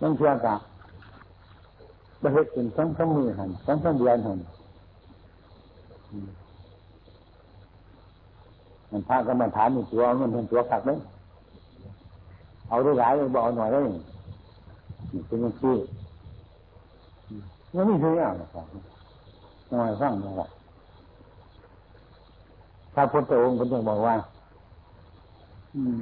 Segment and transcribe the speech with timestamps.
[0.00, 0.54] นั่นเชื่อกะ
[2.22, 4.38] ประเทศเป็นทั้งทั้งมือหันทั้งทั้งเดือนหัน
[8.90, 10.98] มันพากันมาถามมีตัวมันเป็นตัวขักเลย
[12.68, 13.78] เอาได้หลายเลยบอกหน่อยได้
[15.28, 15.76] เป็นยังซี่
[17.28, 17.30] อ
[17.74, 18.66] มันไม่ใช่อย่างนะครับ
[19.68, 20.48] หน่อยฟังนะครับ
[22.94, 24.14] ถ้าพุทธองค์เป็นองบอกว่า
[25.74, 25.98] อืม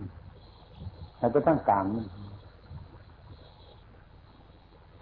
[1.18, 2.23] แต่ก็ตั้งกลางเ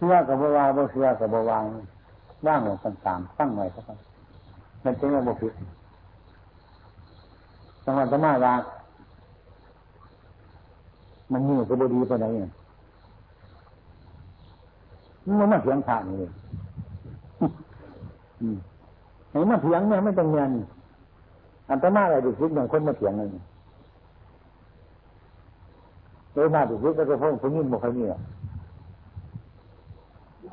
[0.05, 1.65] ชื่อกับบวาบ่เชื่อกับบวาง
[2.47, 3.85] ว่างหมดต่างๆตั้งไว้สัก
[4.85, 5.53] มันเป็นระบบผิด
[7.85, 8.55] จังหวัดธรรมะว่า
[11.33, 12.51] มันนี่ก็บดีไปไหนเนี่ย
[15.41, 16.31] มันมาเถียงขาดเลย
[19.31, 20.51] ไอ้มาเถียงเนี่ยไม่ต้องเงิน
[21.69, 23.29] อันตมาอะไรดูคิดอย่างคนมาเถียงเลย
[26.33, 28.07] โดยมาดูคิดก็จะพ้องคนนี้บอกใครเนี่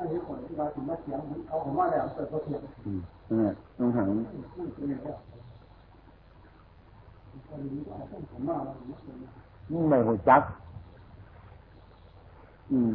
[0.00, 1.18] ไม่ใช่คนที่มาถึงมาเถียง
[1.48, 2.90] เอาผมว่าแล้วเกิดเขาเถียงอื
[3.46, 4.08] มต้องหัง
[9.72, 10.42] นี่ไม่หัวจัก
[12.70, 12.94] อืม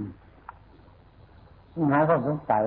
[1.91, 2.63] หาความสงสัย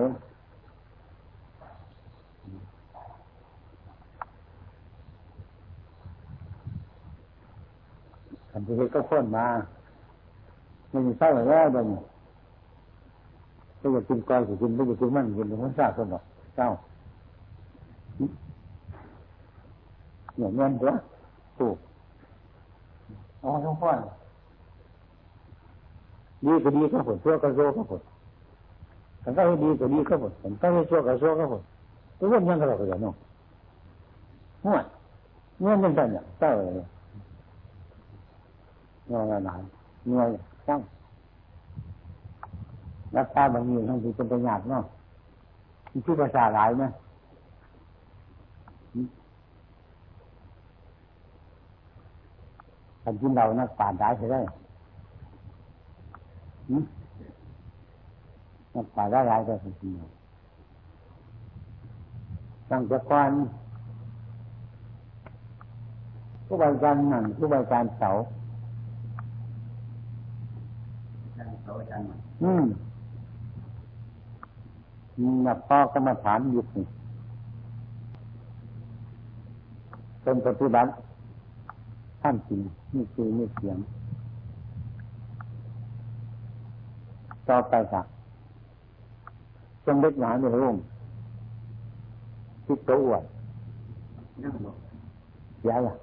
[8.50, 9.46] ขันที่เห็นก็พ้นมา
[10.90, 11.86] ไม่มีเศร้าแล้วเดิน
[13.80, 16.22] ก็อยากกินก้อยก็กินไม่อยากกินมันกินเป็นคนทราบคนหรอก
[16.56, 16.68] เจ้า
[20.36, 20.90] เนี่ยเงินตัว
[21.58, 21.76] ถูก
[23.42, 23.98] อ๋อทุกคน
[26.44, 28.02] ดีก็ดีก็ผลชั่วก็ชั่วก็ผล
[29.22, 31.62] ขันก็ให้ดีก็ดีก็ผลขันก็ให้ชั่วก็ชั่วก็ผล
[32.18, 33.14] ตัวเงินยังก็เราก็อย่างนู้น
[34.64, 34.76] หัว
[35.60, 36.86] เงินยังไงเนี่ยเจ้าเลย
[39.08, 39.54] เงอหนา
[40.08, 40.30] เงย
[40.68, 40.80] ตั้ง
[43.16, 44.84] รักษาบางอย่างทั้งที่เป็นตัวหยาบเนาะ
[45.92, 46.84] มีชื่อภาษาหลายไหม
[53.02, 54.36] การกินเรานักป่านได้ใช่ไหม
[58.74, 59.92] นักป่าได้หลายก็จริง
[62.70, 63.30] ตั้งแต่ก่อน
[66.46, 68.10] ผู้บริการนั่นผู้บริการเสา
[72.42, 72.64] อืม
[75.46, 76.86] นับพ่อกรรมฐานยุดนี่
[80.22, 80.90] เป็นปฏิบัติ
[82.22, 82.60] ท่านจริง
[82.94, 83.78] นี่คือนี่เสียง
[87.48, 88.02] ต่อไปค่ะ
[89.84, 90.76] จงเล็กหนาในร่ม
[92.66, 93.22] คิดตัวอวด
[95.58, 95.94] เสียละ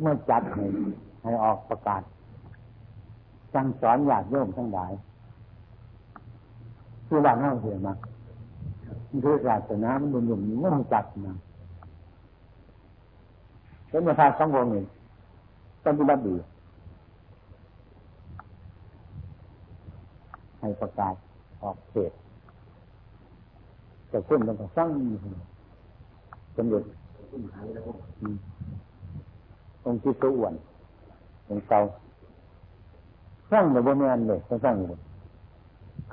[0.00, 0.64] เมื่อจัดให้
[1.22, 2.02] ให้ออกประกาศ
[3.54, 4.92] สั่งสอนญาติโยมทั้งหลาย
[7.08, 7.92] คือบ้านเราเห็นมา
[9.24, 11.32] คือศาสนามันดุ่มๆมันจัดมา
[13.88, 14.84] เป็นมาทางสังวรหนึ่ง
[15.84, 16.34] ต้องปฏิบัติดี
[20.60, 21.14] ให้ประกาศ
[21.62, 22.12] ออกเขต
[24.12, 24.88] จะขึ้นต้องสร้าง
[26.56, 26.84] สำเร็จ
[29.84, 30.54] องค์ที่ตัวอ้วน
[31.48, 31.80] องค์เก่า
[33.50, 34.96] สร้างในบนแมนเลยสร้างอยู่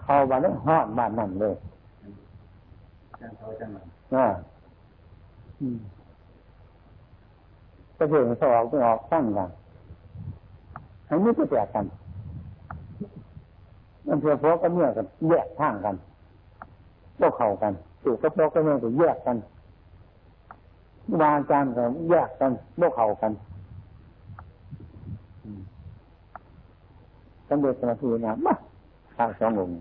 [0.06, 1.56] เข้าบ้านนั้นหอดบ้านนั่นเลย
[4.16, 4.26] อ่า
[7.98, 9.50] ก็เพื่อนเขาออกไม่ออกตั้งกัน
[11.08, 11.86] อันนี้ก็แตกกัน
[14.08, 15.96] มันเพื่อพวกก็เมื่อกันแยกทางกัน
[17.20, 17.74] พวกเข้ากัน
[18.04, 19.38] ถูกก็พวกก็เมื่อกันแยกกัน
[21.22, 23.32] บาอาจารย์ก็แยกกันพวกเข้ากัน
[27.50, 28.54] สำเร็จสมาธินะมา
[29.18, 29.76] ทางสององค์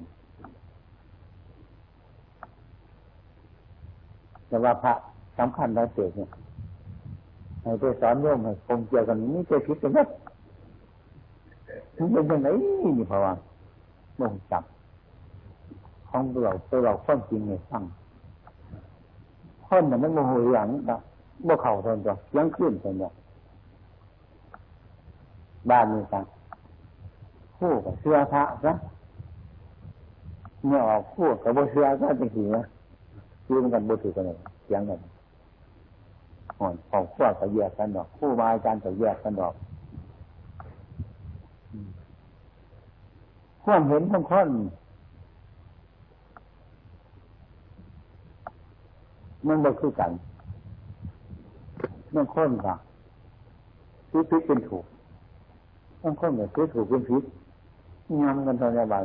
[4.55, 4.95] แต่ว่าพระ
[5.39, 6.29] สำคัญเราเสียเนี่ย
[7.63, 9.99] ให้ไปสอนโยมให้คงเกี่ยวกันนี่จะคิดกันไหม
[11.99, 12.49] มันเป็นยังไง
[12.97, 13.33] นี่เพราะว่า
[14.17, 14.65] โมงจับ
[16.09, 17.83] ของเราตัวเราค้นจริงในฟัง
[19.67, 20.99] ค้นเนี่มันโมโหอย่างนะ
[21.45, 23.11] โมเข่าทนตัวยังขึ้นทนตัว
[25.71, 26.25] บ้านนี้กัน
[27.59, 28.73] คู่กับเสื้อพระซะ
[30.67, 32.65] เมื่อออกคู่กับโบเสื้อก็จริงๆนะ
[33.49, 35.01] ยืนกันบุตรกันเลย เสียงกัน
[36.59, 39.55] อ่อนของขั้วก็แยกกันดอกคู่มาอาจารย์ก็แยกกันดอก
[43.65, 44.49] ความเห็นของคน
[49.47, 50.13] มันบ่คือกัน
[52.15, 52.75] มันคนค่ะ
[54.11, 54.85] พิพิเป็นถูก
[56.03, 57.23] บางคนเนี่ยคือถูกเป็นผิด
[58.21, 59.05] งำกันตอนนี้บาง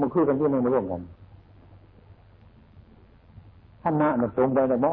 [0.00, 1.00] มันคือกันที่ไมันมาร่วมกัน
[3.82, 4.90] ท่านนะมันตรงไปแต่บ่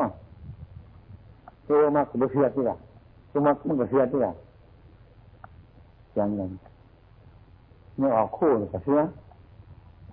[1.68, 2.76] ตัวมากก็เสียที่ละ
[3.32, 4.32] ตัวมากมันก็เสียที่ละ
[6.16, 6.52] อย่างนั้น
[7.98, 9.00] เมื่อออกคู่ก็เสีย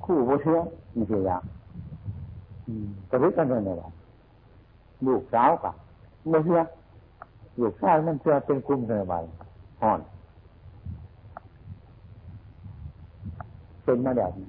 [0.04, 0.58] คู่บ่เสีย
[0.94, 1.42] ไม่เสียยาง
[3.10, 3.90] กระพริบกันเลยว่า
[5.06, 5.74] ลูกสาวกับ
[6.30, 6.60] ไม่เสีย
[7.60, 9.12] ลูกชายมันเสียเป็นกลุ่มเลยไป
[9.80, 10.00] ห่อน
[13.84, 14.48] เป็นมาแบบนี้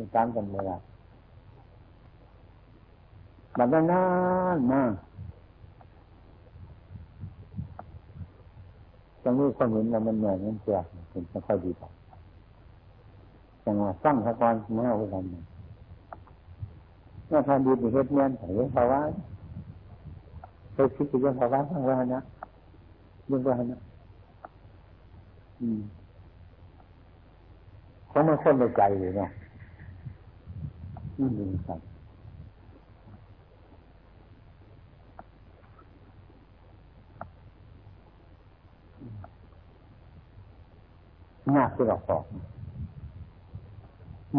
[0.00, 0.76] มีการกันเวลา
[3.58, 4.02] บัดนั้นนา
[4.56, 4.82] นมา
[9.22, 11.82] จังมีความเห็นว่ามันเหนื่อยมันเจ็บเป็นไม่ค่อยดีไป
[13.64, 15.24] จังว่าฟังสักวันมาเอาไว้กัน
[17.26, 19.00] เมื่อทานดีไปเฮ็ดเมียนแต่ยังภาวะ
[20.72, 22.20] เคยคิดถึงเรื่องภาวะทั้งวันนะ
[23.26, 23.80] เรื่องวันนะ
[25.60, 25.80] อืม
[28.08, 29.30] เขาม่คนในใจเลยเนาะ
[31.20, 31.80] อืมครับ
[41.56, 42.24] ยากที่เราสอบ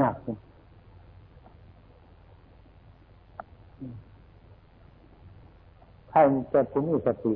[0.01, 0.35] ยากที่
[6.09, 6.19] ใคร
[6.53, 7.33] จะผู้มีสติ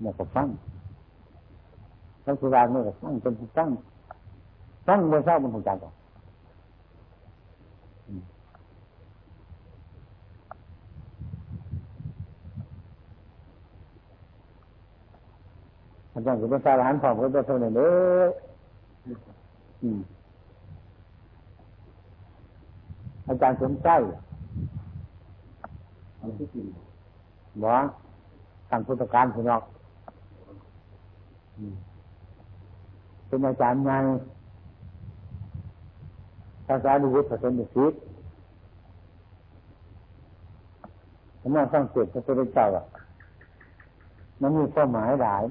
[0.00, 0.48] เนี่ยก็ฟัง
[2.24, 3.68] พระสุราเนี่ยก็ฟังจนฟัง
[4.86, 5.92] ฟังเมื่อเช้ามันหัวใจก่อน
[16.20, 17.90] อาจารย์ก็เป็นสารหันของก็จะเท่านั้นเด้
[18.20, 18.28] อ
[23.28, 23.88] อาจารย์สนใจ
[27.62, 27.72] บ่
[28.68, 29.62] ทางพุทธการพี่น้อง
[33.26, 33.90] เป็นอาจารย์ไง
[36.66, 37.92] ภาษาดิวุฒิผสมดิสิต
[41.40, 42.84] ผมว่าสังเกตพระพุทธเจ้าอะ
[44.40, 45.44] มันมีความหมายหลาย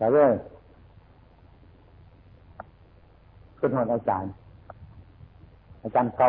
[0.00, 0.32] แต่เรื่อง
[3.58, 4.30] ขึ้นหอดอาจารย์
[5.82, 6.28] อาจารย์เก่า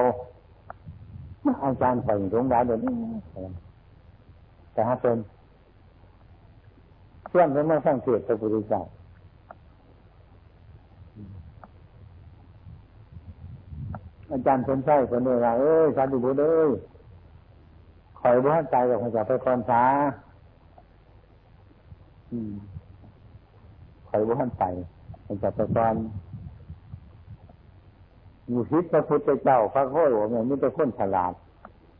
[1.65, 2.93] อาจารย์ใส่ตรงได้เดี๋ยวนี้
[4.73, 5.17] แต่ถ้าเป็น
[7.27, 8.83] เชื่อมแล้วไม่สังเกตพระพุทธเจ้า
[14.31, 16.69] อาจารย์คนใช่คนเดียวเอ้ยสาธุบุตรเอ้ย
[18.19, 19.83] คอยบ้านใจกับพระเจ้าไปก่อนช้า
[24.11, 24.63] คอยบ้านไป
[25.25, 25.95] พระเจ้าไปก่อน
[28.49, 31.33] อยู่ทิศพระพุทธเจ้าพระโคตรเนี่ยมันเป็นคนฉลาด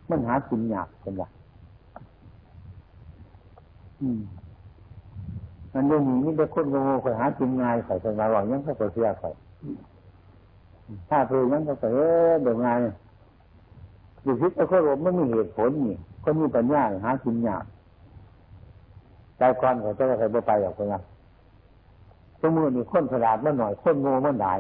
[0.10, 1.24] มันหาสินยากเป็นไร
[5.74, 9.30] มันยังมีนี่เป็นคนโง่คอยหาสินง่ายใส่เป็นมาหวังยังเขาก็เสียใส่
[11.10, 11.98] ถ้าเธอยังเขาก็เอ
[12.30, 12.68] อเดี๋ยวไง
[14.24, 17.64] อยู่ทิศพระโคตรไม่มีเหตุผลนี่คนมีปัญญาหาสินยาก
[19.38, 21.00] ใจควันเขาจะใครไปไปหรอกคนละ
[22.42, 24.60] สมมติมีคนฉลาดมาหน่อยคนโง่มาหลาย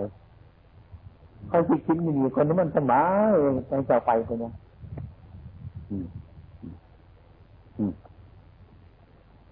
[1.48, 3.33] เขาคิดคิดมีคนนั้นมันสบาย
[3.68, 4.50] ไปจะไปคนนี้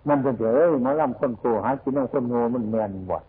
[0.08, 3.24] มันจะเดี๋ยวเอ้ยมาล่ำคนโกหากินน้องคนโง่มันแมนบ่อย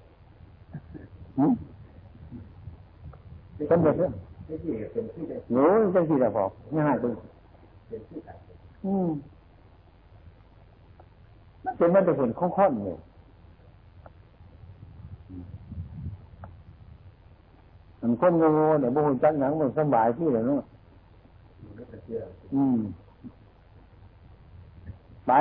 [3.68, 4.10] คนเด็กเนี่ย
[5.52, 5.64] หนู
[5.94, 7.14] จังที่จะบอกง่ายเลย
[8.84, 9.08] อืม
[11.64, 12.98] มันเป็นมันเป็นผลข้อนเนี่ย
[18.00, 20.62] มันคนโง่เนี่ยบุญจักหนังมันสบายที่เลยเนาะ
[22.54, 22.78] อืม
[25.26, 25.32] ไป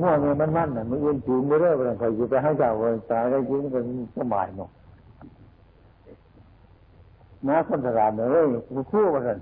[0.00, 3.84] มั่วเงินมันมันน่ะมันเอื้นจูงไม่ได้ไปเลยคอยอยู่ไปให้เจ้าเลยตายได้จริงเป็น
[4.16, 4.70] สบายเนาะ
[7.46, 9.38] น้าคนสลาดเลยกูคู่มาสัน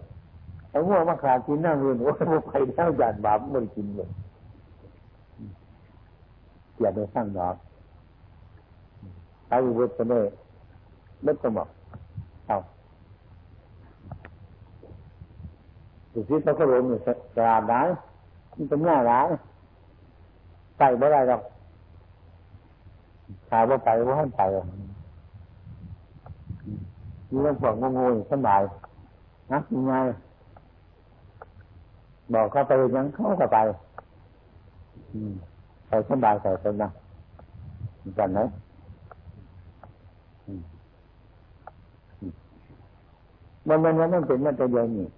[0.71, 4.09] ไอ้มั่วมาขาดกินนั่งเรียนโอ้ยไปแล้วจานบาปไม่กินเลย
[6.81, 7.57] อย่าไปสร้างดอก
[9.49, 10.27] ไปวุฒิไปเลย
[11.23, 11.69] ไม่ต้องบอก
[12.47, 12.59] เอา
[16.13, 17.81] สุที่เขาก็รู้มีสลาดได้
[18.55, 19.21] มันเป็นง่ายได้
[20.79, 21.43] ไปไม่ได้หรอก
[23.49, 24.41] ขาว่าไปว่าให้ไป
[27.31, 28.63] นี่ต้องบอกงงๆสบาย
[29.53, 29.93] นะยังไง
[32.35, 33.59] บอกเขาไปยังเขาก็ไป
[35.89, 36.89] ไปสบายใส่เป็นนะ
[38.19, 38.39] กันไหม
[43.71, 45.09] มันมันมันเป็นมันจะยวนี่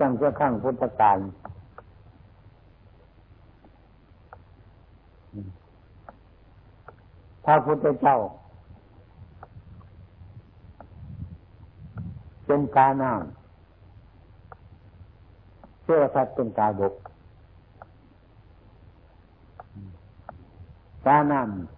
[0.00, 1.18] ตั้งแต่ข้างพุทธกาล
[7.44, 8.18] พระพุทธเจ้า
[12.46, 13.12] เป็นกาหน้า
[15.82, 16.94] เชื่อสัตเป็นกาบก
[21.06, 21.77] กาน้ำ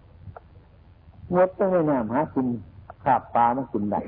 [1.35, 2.47] งดต้องไม่น้ำหากิน
[3.03, 4.01] ขาบปลามันกินได้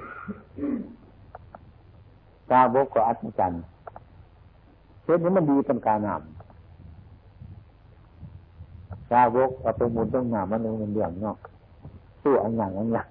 [2.52, 3.62] กาบกก็อัศจรรย์
[5.04, 6.32] เช่นนี้มันดีเป็นกาน้ำ
[9.12, 11.38] กาบกเอาไปมุนต้องน้ำมันเงินเดือดเนาะ
[12.22, 13.08] สู้อันอย่างอันอย่าง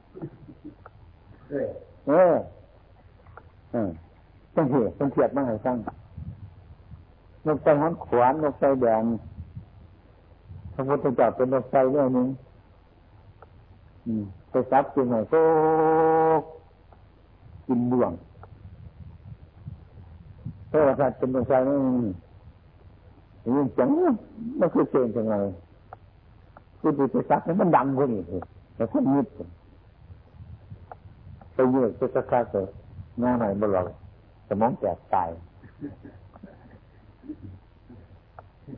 [2.09, 2.35] เออ
[3.73, 3.91] เออ
[4.55, 5.77] ต้องเหตุต้องเทียบมาให้ฟัง
[7.47, 9.03] นกใจหันขวานนกใจแดง
[10.73, 12.29] พระพุทธเจ้าเป็นนกใจเรื่องนึง
[14.51, 15.41] ไปซับกินหน่อยก็
[17.67, 18.13] กินบ่วง
[20.69, 21.77] เพราะว่าสัตว์เป็นนกใจนี่
[23.45, 23.89] ยิ่งจัง
[24.61, 25.35] มันคือเจนจังไง
[26.81, 28.23] คือดูไปซักมันดำกว่านี้
[28.75, 29.27] แต่ถ้ายืด
[31.55, 32.67] ไปยืดไปซักซักเลย
[33.19, 33.87] หน้าหน่อยบ่หลอก
[34.49, 35.31] สมองแตกตาย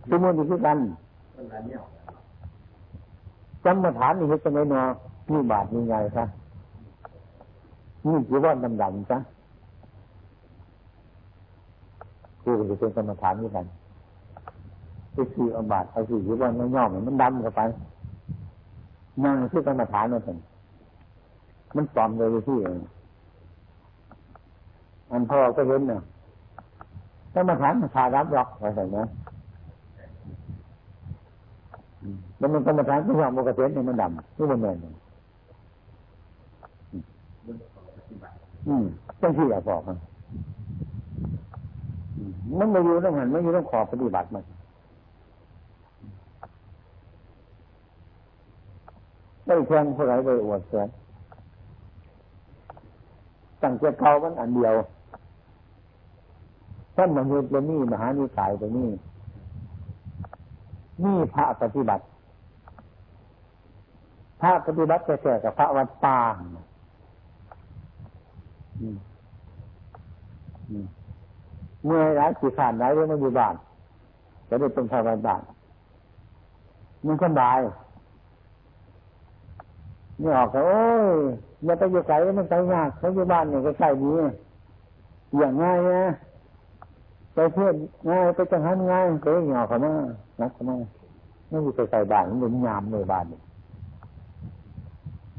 [0.09, 0.79] สมมติคือกัน
[3.65, 4.83] จำมาฐานนี่เห็นจะไม่นอ
[5.31, 6.25] นี่บาทนี่ไงซะ
[8.07, 9.19] นี่จีวรดำดำซะ
[12.43, 13.67] กูก็จะเป็นกรรมฐานนี่กัน
[15.13, 17.61] ไปสี่อาบาทเอาสี่จีวรไม่ย่อมมันดำเข้าไป
[19.25, 20.39] นั่งที่กรรมฐานนั่นเอง
[21.77, 22.79] มันปลอมเลยที่เอง
[25.11, 26.03] อันพ่อก็เห็นเนาะ
[27.35, 29.03] กรรมฐานมันขารับหรอกอะไรแบบนี้
[32.39, 34.77] แล้วมันกรรมฐานที่ว่าโมกเสนเนี่ยมันดำนี่มันแมน
[38.69, 38.85] อืม
[39.21, 39.99] ต้องที่อยากบอกมัน
[42.59, 44.45] มันไม่อยู่ต้องหันไม่อยู่ต้องขอปฏิบัติมัน
[49.47, 50.85] ได้แข่งผู้ไรไปอวดเสือ
[53.63, 54.75] ตั้งแต่เก่ามันอันเดียว
[56.97, 58.89] ท่านมนุษย์ตัวนี้มหานิสัยตัวนี้
[61.03, 62.05] นี่พระปฏิบัติ
[64.41, 66.19] พระปฏิบัติจะเกิดกับพระวัดป่า
[71.85, 73.55] เมื่อร้ายสีขาดร้ายเรื่องมันอยู่บ้าน
[74.49, 75.41] จะได้เป็นพระวัดบ้าน
[77.07, 77.59] มันสบาย
[80.23, 81.07] นี่ออกก็โอ้ย
[81.65, 84.17] อย่าไปอยู่ไกลมันไปยากเขาอยู่บ้านเนี่ยใกล้นี้
[85.39, 86.01] อย่างง่ายนะ
[87.35, 87.75] ไปเพื่อน
[88.11, 89.93] ง่ายไปจังหันง่ายไปหยอกเขามา
[90.41, 90.77] นักเขามา
[91.49, 93.25] ไม่อยู่ใกล้บ้านมันยามเลยบ้าน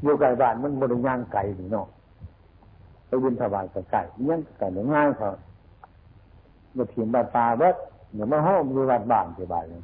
[0.02, 1.86] อยู่ใกล้บ้านมันบริย่างไก่หรือเนาะ
[3.06, 5.28] ไปยินถวายไก่ยังไก่ง่ายเขา
[6.74, 7.76] เดี๋ยวถิ่นบาดตาเบิด
[8.14, 9.82] เดี๋ยวมาห้องอยู่วัดบ้านที่บ้านเลย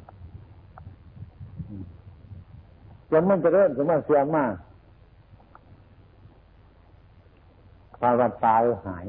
[3.09, 4.53] จนมันจะเริ่มจะมาเสียงมาก
[7.99, 9.05] พาวัดตายหาย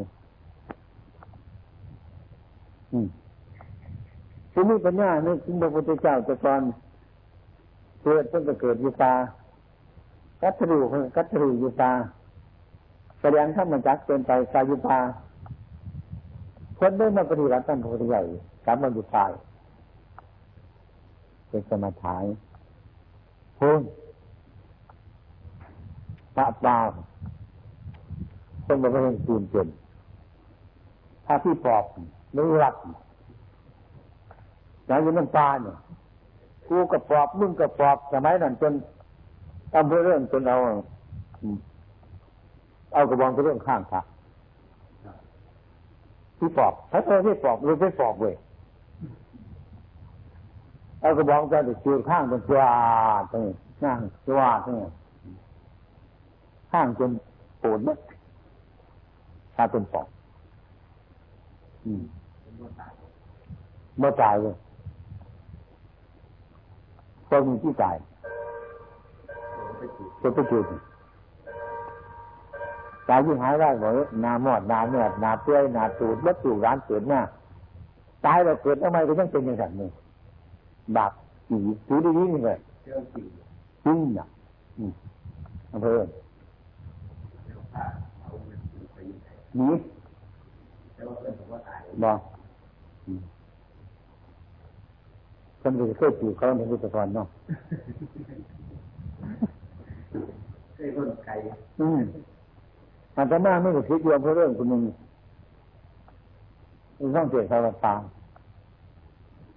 [4.52, 6.62] ทีนี้ปัญญาเนี่ยคุณพระพุทธเจ้าจะก่อน
[8.02, 9.14] เกิดต้นก็เกิดอยู่ตา
[10.42, 10.78] กัตถุ
[11.16, 11.92] กัตถุอยู่ตา
[13.26, 14.98] แสดงถ้ามจักเป็นไปกายยุตา
[16.78, 18.22] คนได้มาปฏิบัติตั้งพระพุทธเจ้า
[18.64, 19.30] กลับมาอยู่ตาย
[21.48, 22.26] เป็นสมาธิ
[23.58, 23.80] พุ่ง
[26.34, 26.78] พระปา
[28.66, 29.68] คนมาเป็นตูนเจน
[31.26, 31.84] ถ้าที่ปอบ
[32.32, 32.74] ไม่รัก
[34.86, 35.76] อย่างนี้นตาเนี่ย
[36.68, 38.72] กูกระปอบมึงกระปอบสมัยนั้นจน
[39.72, 40.58] ทำเพื่อเรื่องจนเอา
[42.94, 44.02] เอากระบองไปเรื่องข้างค่ะ
[46.38, 48.34] ที่ปอบถ้าเธอที่ปอบหรือไม่ปอบเว้ย
[51.00, 52.70] เอากระบองจะติดชือข้างเป็นจ้า
[53.30, 54.88] ตรงนี้นั่งจ้าตรงนี้
[56.72, 57.10] ข้างจน
[57.62, 57.98] ปวดเนี่ย
[59.54, 60.08] ถ้าเป็นปอบ
[61.84, 62.02] อืม
[64.00, 64.54] ไม่ตายเลย
[67.28, 67.96] ก็มีที่ตาย
[70.22, 70.62] จะไปเจอ
[73.08, 77.20] ตายยิ่งหายได้หมดนาหมอดนาเนื้อนาเปื่อยนาตูดเล็บตูร้านเกิดหน้า
[78.24, 79.88] ตายแล้วเกิดทำไมก็ต้องเป็นอย่างนั้นนี่
[80.96, 81.12] บาป
[81.50, 81.56] อี
[81.86, 82.58] สูดีนี่เลย
[83.84, 84.26] จริงอะ
[85.72, 85.98] อำเภอ
[89.56, 89.68] หนี
[92.02, 92.18] บอก
[95.62, 97.26] คนอื่นเคยจีบเขาในพุทธกรเนาะ
[100.96, 101.34] ต้นไก่
[101.80, 102.00] อืม
[103.16, 104.82] อาตมาไม่ได้คิดเดียวเพราะเรื่องคุณนึง
[107.16, 107.94] ต้องเสียสารตา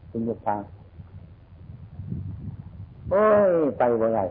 [0.10, 0.56] คุณจะตา
[3.10, 4.22] โอ้ยไปว่าไร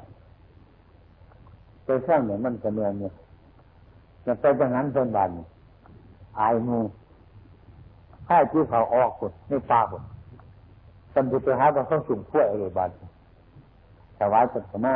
[1.85, 3.13] ไปสร้างเนี่ยมันกระเมืองเนี่ย
[4.27, 5.31] จะไปจังนั้นเป็นบัน
[6.39, 6.79] อายมู
[8.29, 10.03] ข้าที่เขาออกคนไม่ปาคน
[11.13, 12.91] ตอนที่ไปหาว่าเขาสุ่มขั้วอะไรบัน
[14.17, 14.95] แต่ว่าจัตมา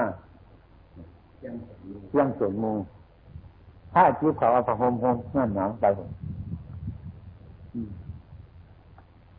[1.45, 1.55] ยัง
[2.17, 2.73] ยังส่วนมู
[3.95, 6.09] ถ้าจีบเขาเอาผ้าห่มห่มนั่นหนาวไปผม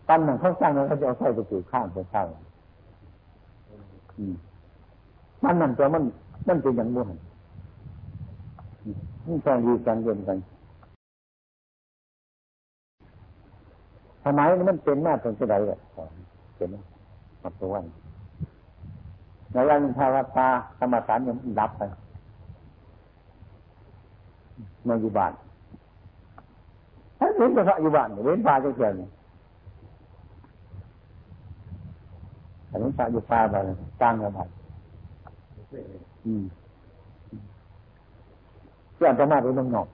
[0.07, 2.25] ตั้นหนังเขาสร้างแล้วเขาจะเอาใส่ไปปลูกข้างไปสร้าง
[5.43, 6.03] มันนั่นตัวมัน
[6.47, 7.07] มันเป็นอย่างมุ่น
[9.27, 10.37] นี่ต้องดีกันเย็นกัน
[14.23, 14.39] ทำไม
[14.69, 15.79] มันเป็นมากเป็นเท่าไรเลย
[16.55, 17.85] เป็นมาตัววัน
[19.51, 21.81] ในวันทาวตาธรรมสารยังดับไป
[24.87, 25.33] มาอยู่บ้าน
[27.19, 28.93] ถ้าเห็นเฉพาะอยู่บ้านเว้นป่าจะเกิด
[32.69, 33.55] อันนี้ป่าอยู่ป่าไป
[34.01, 34.49] กลางกระบาด
[36.25, 36.43] อืม
[38.95, 39.87] เพื่อนจะมาเป็นน้องนอก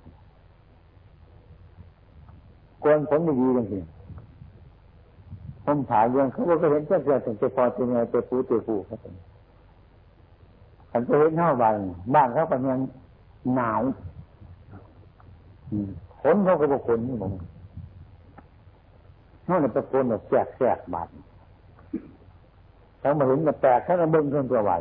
[2.83, 9.15] กวนผมไม่ดีจริงๆผมถายเรื่องเขาบอกเขาเห็นเจ้าเกิดถึงจะพอจะไงจะปูจะปูครับผม
[10.91, 11.75] ฉันจะเห็นเท่าบ้าน
[12.15, 12.81] บ้านเขาเป็นยัง
[13.55, 13.81] หนาว
[16.21, 17.33] ขนเขาก็บอกขนนี่ผม
[19.43, 21.09] เขาเนี่ยตะโกนแบบแจกแจกบาด
[22.99, 24.71] เขามาเห็นแบบแตกเขาก็เบิ้งเครื่องตัวไหว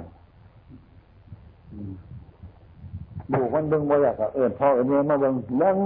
[3.33, 5.79] บุกมันเบิ้งบ่อยากเอิญพ่อเอิญเมียมาเบิ้งเบิ้ง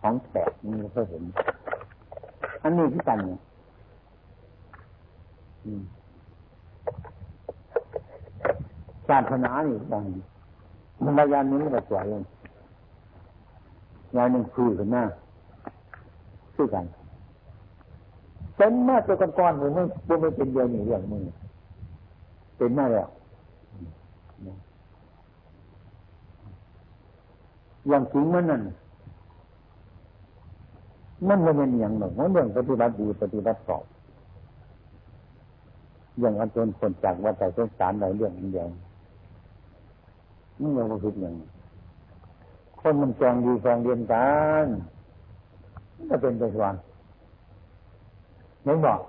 [0.00, 1.22] ของแตกนี่เขาเห็น
[2.62, 3.38] อันนี้ที่กันเนี่ย
[9.08, 10.04] ศาสนานี่ดัง
[11.04, 12.22] มันระยะนี้มันก็สวยเลย
[14.16, 15.02] ยายหนึ่งคือขึ้นหน้า
[16.54, 16.84] คือกัน
[18.56, 21.22] เป็นมาตัวก้อนๆผมไม่ผมไม่เป็นเดียวหนีเรื่องมือ
[22.56, 23.08] เป็นมาแล้ว
[27.88, 28.62] อย่างจริงมันนั่น
[31.28, 33.84] มันไม่เป็นอย่างหนึ่งมันเรื่องปฏิบัติดีปฏิบัติสอบ
[36.20, 38.68] อย่างอันเป็นคนจากวัดใจสงสารหลายเรื่องเดียว
[40.60, 41.34] มันยังไม่คิดอย่าง
[42.80, 44.28] คนมันแจงดีแจงเรียนกั
[44.64, 44.66] น
[46.08, 46.74] ก็เป็นไปส่วน
[48.64, 49.00] ไม่บอก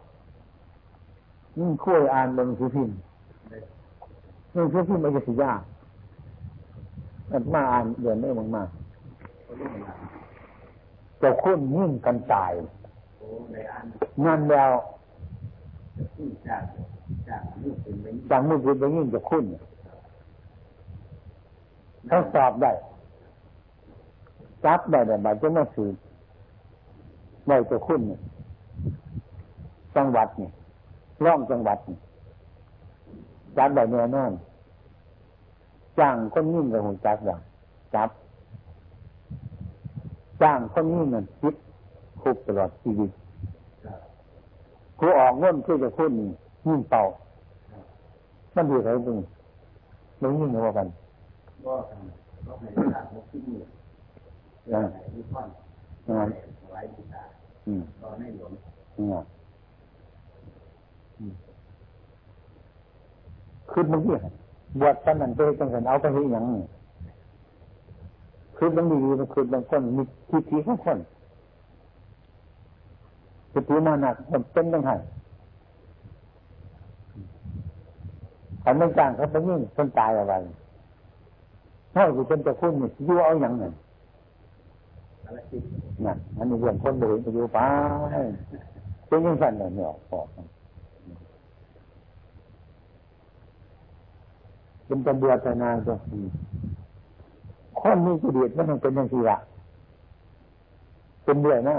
[1.58, 2.98] นี่คุยอ่านบนสือพิมพ์
[4.54, 5.62] นี่สือพิมพ์มันจะสิยาก
[7.32, 8.70] มันมาอ่านเดือนได้มากมาก
[11.22, 12.54] จะคุ้นยิ่งกันตาย
[14.26, 14.72] นั่นแล้ว
[18.30, 19.46] จากมือคือไปยิ่งจะคุ้น
[22.08, 22.72] เขาสอบได้
[24.66, 25.96] จับได้แต่บาดจะมาสืบ
[27.48, 28.02] ได้จะคุ้น
[29.96, 30.50] จังหวัดนี่
[31.24, 31.98] ร่องจังหวัดนี่
[33.58, 34.32] จับได้แน่นอน
[36.00, 37.42] จ้างคนยิ่งกับหูจับอย่าง
[37.96, 38.10] จับ
[40.42, 41.56] จ้างคนยิ่งนั่นคิด
[42.22, 43.12] คุกตลอดชีวิต
[45.00, 46.12] กูออกเงินเพื่อจะคุ้น
[46.68, 47.02] ยิ่งเป่า
[48.56, 49.18] มันดีอะไรตรง
[50.22, 50.88] มันยิ่งกว่ากัน
[51.66, 53.58] ก็ทำก็ให้ทราบว่าที่นี่
[54.74, 54.82] นะ
[55.14, 55.48] ที่ท่อน
[56.72, 57.24] ไว้บูชา
[58.02, 58.52] ตอนในหลวง
[63.72, 64.18] คือมันที่
[64.80, 66.46] บวชกันนั่นไปจังสันเอาไปให้ยัง
[68.58, 71.00] คือมันดีมันคือบางคนมีทิฏฐิของคน
[73.52, 74.92] ทิฏฐิมานักมันเป็นยังไง
[78.64, 80.34] ขันไม่จ้างเขาไปยิ่งคนตายอะไร
[81.92, 83.74] เท่าที่เป็นจะคุ้นนี่ยู่เอาอย่างหนั้น
[86.06, 87.60] นั่นอันนี้เรื่องคนบริสุทธิ์อยู่ไป
[89.08, 90.28] เป็นยังสั่นเลยไม่ออกออก
[94.86, 95.94] เป็นตำรวจนานก็
[97.80, 99.38] คนนี้กิเลสมันเป็นยังสี่ละ
[101.24, 101.78] เป็นเบื่อหน้า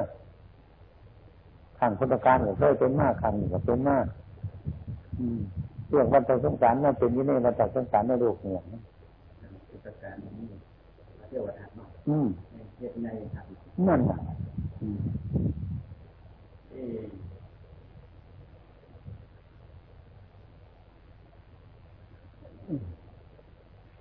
[1.78, 4.06] ขังพุทธการก็เคยเป็นมากขังก็เป็นมาก
[5.88, 8.62] เรื่องวันตะสงสารน่าเป็นยี่นี่วันตะสงสารในโลกเนี่ย
[9.70, 12.22] พุทธการนี้
[12.80, 13.46] เที่ยวธรรมอืมเในธรรม
[13.88, 14.18] นั่นแหละ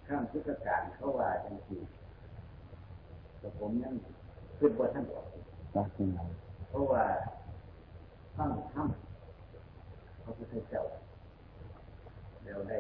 [0.07, 1.77] ข้ามพุทธการเขาว่าจังสี
[3.39, 3.93] แต่ผมยัง
[4.57, 5.25] ขึ้นบนท่านบอก
[6.69, 7.03] เพราะว่า
[8.35, 10.83] ข้ามถ้ำพระพุทธเจ้า
[12.43, 12.79] แล้วได้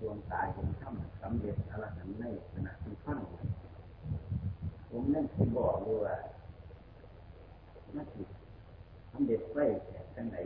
[0.00, 3.18] ดวงตาเห็นถ้ำสำเร็จอรหันต์ในขณะที่ฟัง
[4.90, 6.16] ผมนั่นคือบอกเลยว่า
[7.94, 8.28] มันผิด
[9.12, 10.36] สำเร็จไปแต่กันไหน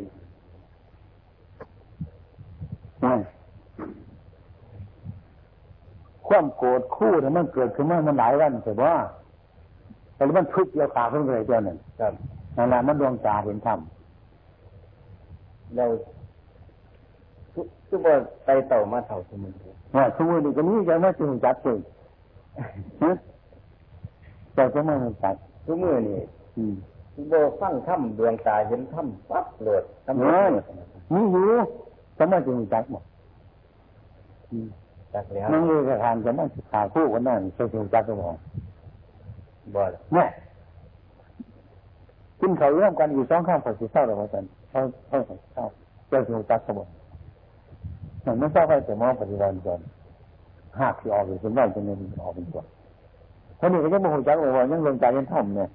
[3.01, 3.15] ไม่
[6.27, 8.95] ความโกรธคู่เนี่ยมันเกิดขึ้นมามันหลายวันแต่ว่า
[10.15, 12.13] แต่มันทุกข์เดียวขาเพิ่งเลยเจ้านั่นครับ
[12.57, 13.79] นั่นแหละมันดวงตาเห็นธรรม
[15.77, 15.85] เรา
[17.89, 19.53] ทุกว่าไปเต่ามาเต่าสมุน
[19.97, 21.79] ว่าสมุนนี่ก็นี้จะมาจึงจัดเลย
[24.55, 25.35] แต่จะไม่จัด
[25.67, 26.21] ทุกมือนี่
[27.15, 30.21] ทุกโบฟังถ้ำดวงตาเห็นถ้ำปั๊บโหลดทำไม
[31.13, 31.49] นี่อยู่
[32.17, 33.05] จะมาจึงจัดหมด
[35.15, 38.37] จักแล้วมันมีสถานจะมาขาคู่กันนั่นใช่ถึงจัดก็บอก
[39.75, 40.29] บ่เนี่ย
[42.41, 45.19] กินเขาเรื่องกันอยู่สองข้างฝักสีเศร้าหรือว่าจันเขาเขา
[45.53, 45.65] เศร้า
[46.09, 46.93] เจ้าถึงจัดสมบูรณ์
[48.25, 49.81] มันไม่ทราบว่าจะมองปฏิบัติจน
[50.81, 52.63] หากที่ออกหรือเป็นได้จะไม่ออกเป็นตัว
[53.65, 55.69] คนนี้ก็ยังโมโหจักว่ายังลงใจยังท่อมเนี่ย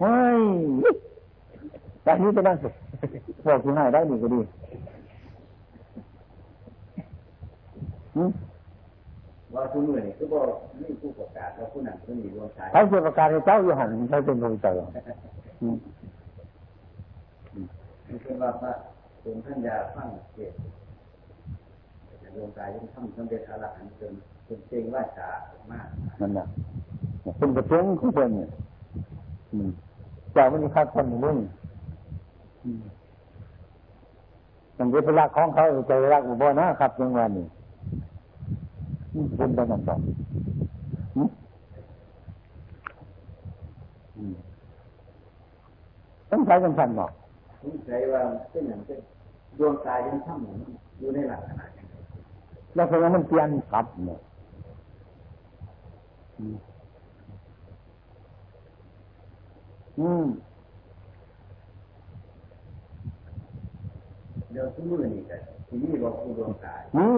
[0.00, 0.40] เฮ้ย
[2.04, 2.68] แบบนี้จะนั่งสิ
[3.46, 4.40] บอกที่ไหนได้หนึ่งก็ดี
[9.54, 14.74] ว่าคุณมือนี่คือบอกนี่ผู้ประกาศว่าผู้นั้นผู้นี้รวมใจเขาจะประกาศให้เจ้าอยู่หันเขาเป็นคนเจอ
[18.08, 18.72] นี่คือว่าพระ
[19.22, 20.54] คุณท่านยาฟังเกศ
[22.36, 24.12] ดวงใจยังทำสำเร็จอรหันต์จน
[24.46, 25.28] จนเจงว่าจา
[25.70, 25.86] มาก
[26.20, 26.46] นั่นน่ะ
[27.38, 28.50] เป็นกระเพื่องของคนเนี่ย
[30.32, 31.36] เจ้ามันมีค่าคนมึง
[34.76, 37.46] มันเป็นรักของเขาใจรักอุบลนะครับยังวันนี้
[39.36, 40.00] เป็นไปนั่นบอก
[46.30, 47.10] ต้องใช้กันทันบอก
[47.62, 49.00] ต้องใช้ว่าเป็นอย่างเป็น
[49.58, 51.70] ดวงตายังทำอยู่ในหลักขนาด
[52.74, 54.20] แล้วเพราะมันเปลี่ยนกลับเนี่ย
[59.98, 60.26] อืม
[64.52, 67.12] เดี๋ยวทุกมือนี่กันที่นี่บอกผู้ดวงตานี่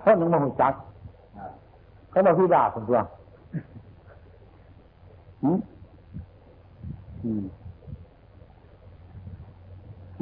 [0.00, 0.72] เขาหนึ่งมาหุ่จัก
[2.10, 2.98] เขามาพิบาคนตัว
[5.42, 5.58] อืม
[7.24, 7.42] อืม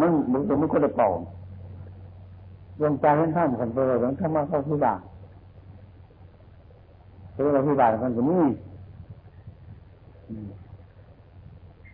[0.00, 1.08] มันมันจะไม่ก็ได้เป่า
[2.78, 4.94] ดวงใจเห็นท่านกันไปเลยหลวงท่านมาเข้าพิบา
[7.44, 8.42] เวลาพิบากันก็นี่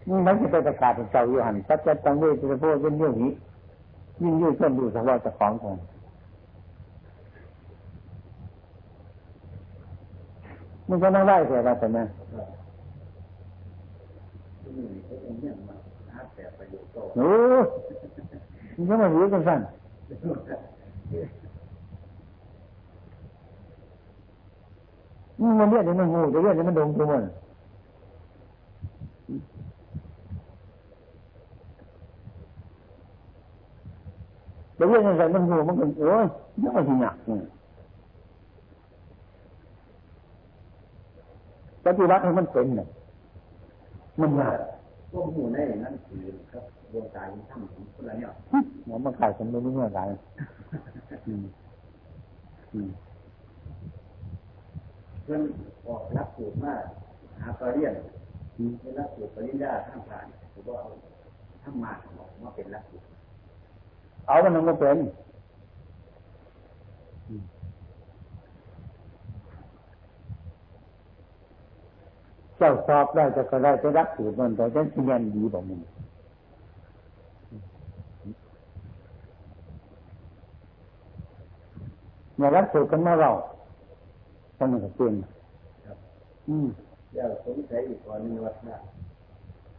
[0.09, 3.33] นี่มันจะไปประกาศเป็นเจ้าอยู่หันสัจจะตังเวจะพูดเรื่องเรื่องนี้
[4.23, 5.77] ยิ่งยืดเส้นดูสภาวะจะของของ
[10.89, 12.05] มันก็นั่งได้แต่ละแต่นะ
[17.17, 17.33] โอ้
[18.77, 19.61] มันก็มาหิวกันสั้น
[25.59, 27.23] มันเรียกมันงูจะเรียกมันดงตัวมัน
[34.83, 36.27] จะเรียกมันใส่มันงูมันก็โอ้ย
[36.63, 37.43] ยังไม่ถึงหนักเนี่ย
[41.85, 42.89] ปฏิบัติให้มันเป็นเนี่ย
[44.21, 44.59] มันยาก
[45.13, 48.31] พวกหมู่ในนั่นคือครับดวงตาที่ทำของคนละเนี่ย
[48.89, 50.05] มันมาขายฉันไม่รู้เมื่อไหร่
[55.23, 55.43] เพื่อน
[55.87, 56.75] ออกรับสูตรมา
[57.41, 57.93] หาปรริญญา
[58.81, 60.89] เป็นรับสูตรปริญญาข้างผ่านผมก็เอา
[61.63, 63.12] ทำมาออกมาเป็นรับสูตร
[64.27, 64.99] เอามันมันก็เป็น
[72.63, 75.81] จ้าสอบได้จะก็ได้จะรักสูตรมันแต่ฉันเรียนดีบอกมึง
[82.41, 83.31] มารักสูตรกันมาเรา
[84.59, 85.15] ต้องมันก็เป็น
[86.49, 86.67] อืม
[87.13, 88.53] เดี๋ยวสงสัยอีกคนนึงว่า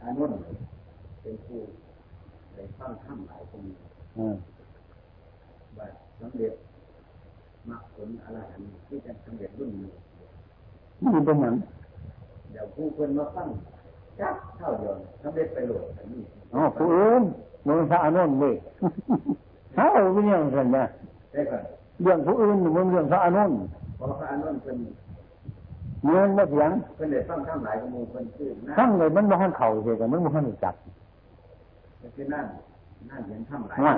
[0.00, 0.32] อานุน
[1.20, 1.60] เป็นผู้
[2.52, 3.62] ในฟังข้ามหลายคน
[4.18, 5.86] ว่า
[6.20, 6.52] สำเร็จ
[7.68, 8.38] มรรคผลอะไร
[8.88, 9.90] ที่จะสำเร็จรุ่นนี้
[11.00, 11.54] นี่เป็นหนัง
[12.50, 13.48] เดี๋ยวผู้คนมาฟัง
[14.20, 16.22] จับเท่าเดียวสำเร็จไปโหลดอันนี้
[16.54, 17.22] อ๋อผู้อื่น
[17.66, 18.54] มันพระอนุนเลย
[19.74, 20.84] เท่าเป็นอย่างไรนะ
[21.32, 21.62] ใช่ครับ
[22.02, 23.52] เรื่องผู้อื่นมันเรื่องพระอนุน
[23.96, 24.76] เพราะพระอนุนเป็น
[26.06, 30.74] เงินไม่เสียงเป็นเด็กฟังข้ามหลายกมูคนชื่อทั้งเลยมันมาหันเข่าเสียกันมันมาหันจับ
[32.16, 32.73] คือนั่นนั่
[33.18, 33.94] นเห็นข้ามหลายนั่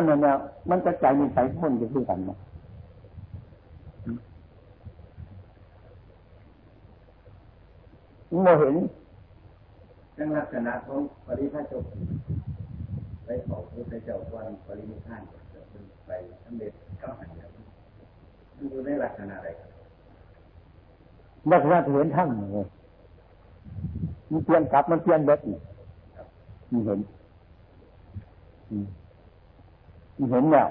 [0.00, 0.34] นนั่นเนี่ย
[0.70, 2.38] มันจะใจมีใส่คนจะคือกันเนาะ
[8.42, 8.74] โมเห็น
[10.16, 11.84] จังลักษณะของปริพาชก
[13.24, 13.56] ไปขอ
[13.90, 15.22] พระเจ้าวันปริมิพาน
[16.06, 16.10] ไป
[16.44, 17.48] สำเร็จก็หันแล้ว
[18.70, 19.48] อยู่ในลักษณะใด
[21.50, 22.66] ลักษณะที่เห็นทั้งเลย
[24.30, 25.58] มันเปลี่ยนกลับมันเปลี่ยนเบ็ดนี่
[26.70, 27.19] มันเห็นมัน
[28.70, 30.68] เห็นแล้ว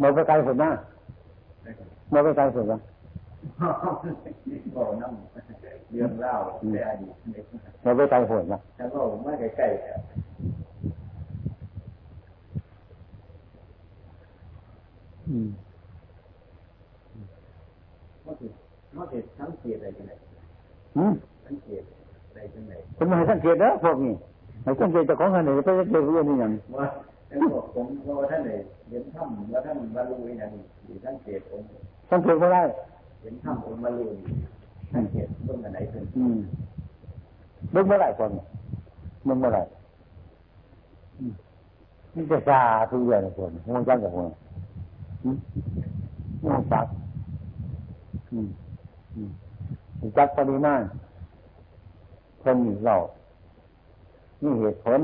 [0.00, 0.70] มาไปไกลสุดนะ
[2.12, 2.78] มาไปไกลสุดนะ
[4.76, 6.34] บอกน้ำเรื่องเล่า
[6.72, 7.14] ในอดีต
[7.84, 10.00] มาไปไกลสุดนะแล้วก็ไม่ใกล้ๆกัน
[15.28, 15.48] อืม
[18.22, 18.52] เขาติด
[18.92, 20.29] เขาติดสังเกตอะไรกันไหนอืม
[21.46, 21.82] สังเกต
[22.28, 24.14] อะไรกันไหนเป็นมาให้สังเกตนะพวกนี้
[24.64, 26.86] ให้สังเกตเจ้าของกันเลยไปสังเกตเรื่องนี้อย่างว่า
[27.28, 27.86] แล้วบอกผม
[28.18, 28.50] ว่าท่านไหน
[28.90, 31.66] เห็นถ้ำว่าท่านบรรลุอย่างนี้หรือสังเกตองค์
[32.10, 32.62] สังเกตไม่ได้
[33.22, 34.06] เห็นถ้ำองค์บรรลุ
[34.94, 36.38] สังเกตต้นไหนเป็นอืม
[37.74, 38.30] มึงเมื่อไหร่คน
[39.26, 39.62] มึงเมื่อไหร่
[41.18, 41.32] อืม
[42.14, 44.28] นี่จะซาทุกอย่างคนมึงจังกับมึง
[45.24, 45.36] อืม
[46.42, 46.86] มึงจัก
[48.32, 48.48] อืม
[49.16, 49.30] อืม
[50.16, 50.82] จักปริมาณ
[52.42, 52.96] คนนี้เรา
[54.42, 55.00] นี่เหตุผล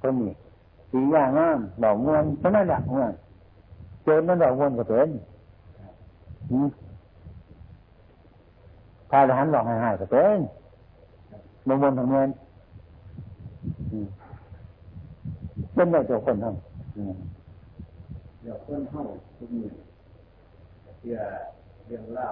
[0.00, 0.32] คนนี้
[0.90, 3.14] สีย่างงามดอกมวนเท่านั้นแหละงาน
[4.04, 5.08] เจอมันดอกมวนก็เป็น
[9.10, 10.38] พาทหารหลอกหายๆก็เป็น
[11.66, 12.28] มงมนทางเงิน
[15.74, 17.14] เป็นได้เจ้าคนทำอืม
[18.42, 19.02] เดี๋ยวคนเข้า
[19.36, 19.72] ทุกมือ
[20.98, 21.18] เพื่อ
[21.86, 22.28] เรื่องเล่า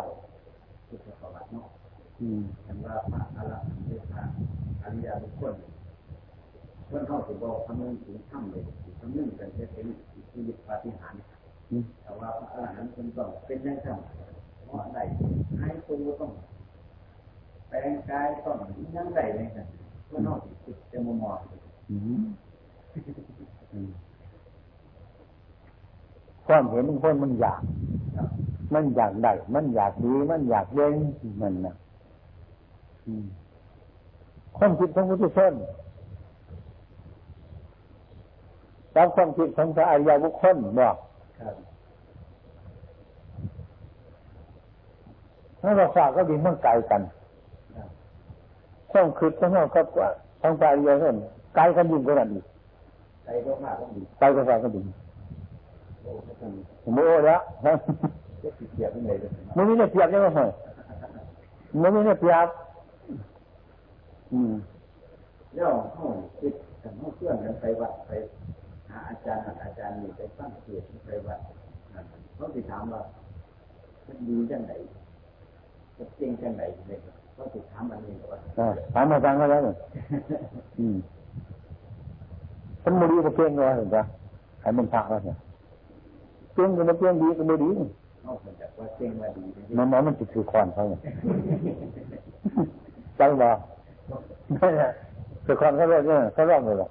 [0.90, 1.66] พุทธประวัติเนาะ
[2.20, 4.22] อืมคำว่าพระอรหันต์เป็นพระ
[4.82, 5.54] อริยบุคคล
[6.88, 8.62] คนเข้าถึงบอกคำนึงถึงถ้ำเลย
[9.00, 9.86] คำนึงกันจะเป็น
[10.30, 11.24] ชีวิตปาฏิหาริย์
[12.02, 13.88] แต่ว่าพระอรหันต์เป็นต้องเป็นยังไง
[14.66, 14.98] เพราะใด
[15.60, 16.30] ให้ตัวต้อง
[17.68, 18.56] แปลงกายต้อง
[18.96, 19.66] ยังไงเลยกัน
[20.10, 21.38] ก็นอกจากจิตจะมุมมอง
[26.46, 27.62] ความเห็นของคนมันอยาก
[28.74, 30.94] มันอยากได้มันอยากดีมันอยากเย็น
[31.40, 31.76] มันนะ
[33.06, 33.26] อืม
[34.56, 35.52] ความคิดของพุทธชน
[38.94, 40.96] ตามความคิดของพระอริยบุคคลบอก
[41.40, 41.56] ครับ
[45.60, 47.02] ถ้าเราฝากก็ดีมันไกลกัน
[47.76, 47.88] ครับ
[48.90, 49.86] ความคิดของเรากับ
[50.40, 51.16] ของพระอริยชน
[51.54, 52.44] ไกลกันยิ่งกว่านั้นอีก
[53.24, 54.80] ใจก็มากก็ดีไกลกันฝากก็ดี
[56.02, 56.52] โอ้ก็คง
[56.82, 57.40] ผมโอ้แล้ว
[58.42, 60.46] ฮะจะติดเกียบเป็นไงเลยมันไม่ได้เปรียบยังไงเหรอ
[61.82, 62.48] มันไม่ได้เปรียบ
[64.32, 64.52] อืม
[65.54, 66.06] แล้วเข้า
[66.40, 68.10] คิดกันเข้าเพื่อนกันไปวัดไป
[68.90, 71.40] หาอาจารย์อาจารย์นี่ไปตั้งเกียรไปวัด
[72.36, 73.02] เขาติถามว่า
[74.06, 74.72] มันดีจังไหน
[75.96, 76.98] จะเก่งจังไหนเลย
[77.34, 79.76] เขาติถามอันนี้ว่าอ่าถามมาฟังก็แล้วเนี่ย
[80.78, 80.96] อืม
[82.82, 84.02] ฉันไม่ดีก็เก่งเลยเห็นปะ
[84.60, 85.36] ใครมันพระแล้วเนี่ย
[86.54, 87.70] เก่งก็ไม่เก่งดีก็ไม่ดี
[88.26, 89.44] นอกจากว่าเก่งว่าดี
[89.76, 91.00] มันมันมันติดคือคอนเขาเนี่ย
[93.18, 93.48] จังบ่
[94.56, 94.90] นั่นแหละ
[95.44, 96.88] คือคอนเขาเรียกเนี่ยเขาเรียกเลยหรอ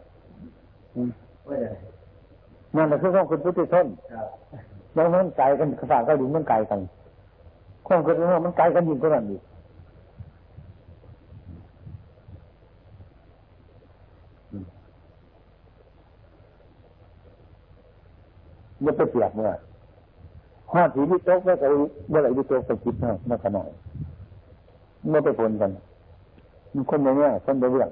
[0.95, 1.09] อืม
[1.47, 1.69] ว่าจะ
[2.75, 4.27] นั่นแหละคือของคุณพุทธชนครับ
[4.93, 6.79] แล้วมันไกลกันฝากก็ดีมันไกลกัน
[7.87, 9.41] ความคิดของเรามันไกลกันยิ่งกว่านั้นอีก
[18.83, 19.51] อย่าไปเปรียบเมื่อ
[20.73, 21.63] ห้าสีที่โต๊ะก็ไป
[22.09, 23.67] เมื่อไหร่ที่โต๊ะไปคิดเนาะมาขนาด
[25.09, 25.71] เมื่อไปผลกัน
[26.73, 27.89] มันคนอย่างเงี้ยคนเดียวเรื่อง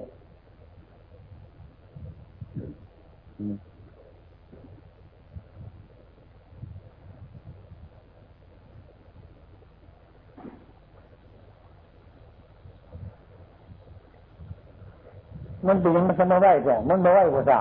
[15.66, 17.60] มันเป็นยังมันจะมาไหวแต่มันมาไหวกว่าจ้า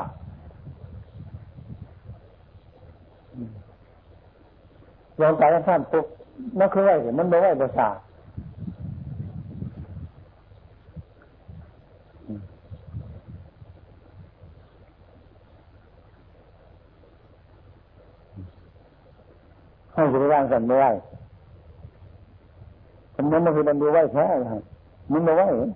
[5.21, 6.05] ลองการท่านปุ๊บ
[6.59, 7.87] มันคือไหวแต่มันมาไหวกว่าจ้า
[19.93, 20.85] ให้จะไปร่างกันไม่ไหว
[23.15, 24.55] ทำนั้นมันคือมันดูไหวแค่ไหม
[25.11, 25.67] มันมาไหวเหรอ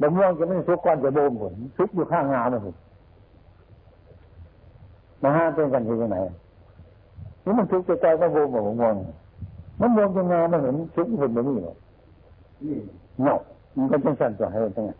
[0.00, 2.74] บางม่วงจะไม่สุกก้อนจะโบมผลสุกอยู่ข้างงานะผม
[5.22, 6.18] มาห้าเป็นกันที่ไหน
[7.44, 8.94] นี่มันสุกจะใจก็โบมแบบม่วง
[9.80, 11.74] มันม่วงจะงามันเห็นสุกผลแบบนี้หรอ
[12.66, 12.76] นี่
[13.24, 13.38] เนาะ
[13.76, 14.90] มันก็จังสั่นตัวให้ตั้งไง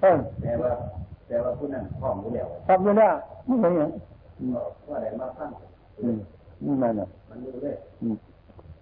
[0.00, 0.70] เออแต่ว่า
[1.26, 3.08] แต่ว่าผู้นั้นพร้อมอยู่แล้วทำไม่ได้
[3.46, 3.88] ไม่เห็นอย่าง
[4.88, 5.69] ว่าอะไรมาฟังอืม
[6.04, 8.16] นี่มันอะมันรู้เลยอืม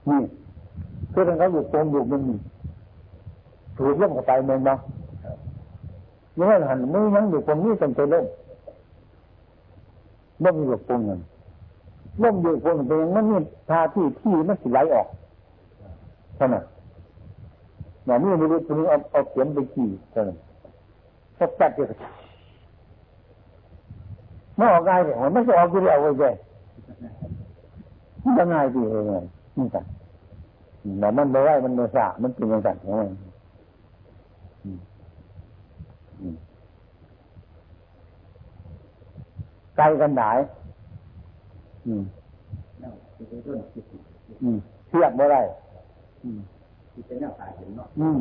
[0.09, 0.18] นี่
[1.12, 2.20] คือถ้าเขาอยู่ตรงอยู่มัน
[3.76, 4.78] ถูกเรื่องเข้าไปเมืองเนาะ
[6.37, 8.26] ยังไงหันมือยังอยู่ตรงนี้จนไปเล่น
[10.44, 11.20] ล่มอยู่ตรงนั้น
[12.22, 15.09] ล่มอยู่ตรงนั้นเป็นอย่างนั้นนี่ทาที่ที่มันสิไหลออก
[16.37, 16.64] เท่านั้น
[18.07, 20.38] หน่อนี่ไม่รู้ตรงนี้เอาเอาเขียนไปขี่เท่านั้น
[21.38, 21.88] ก็แป๊บเดียว
[24.57, 26.31] ไม่ออกง่ายเลยมันไม่ใช่ออกอยู่แล้วเว้ยเจ้
[28.28, 29.24] มันจะง่ายดีเลย
[29.56, 29.84] นี่กัน
[31.00, 33.10] แต่มันไม่ไหวมันไม่สะมันเป็นอย่างนั้นของมัน
[39.76, 40.22] ไกลกันไหน
[41.86, 42.02] อืม
[42.82, 43.84] นั่นคือเรื่องคิด
[44.42, 45.40] อืมเทียบไม่ได้
[46.22, 46.38] อืม
[46.92, 48.20] ที่เป็นแนวตายเห็นเนาะอืม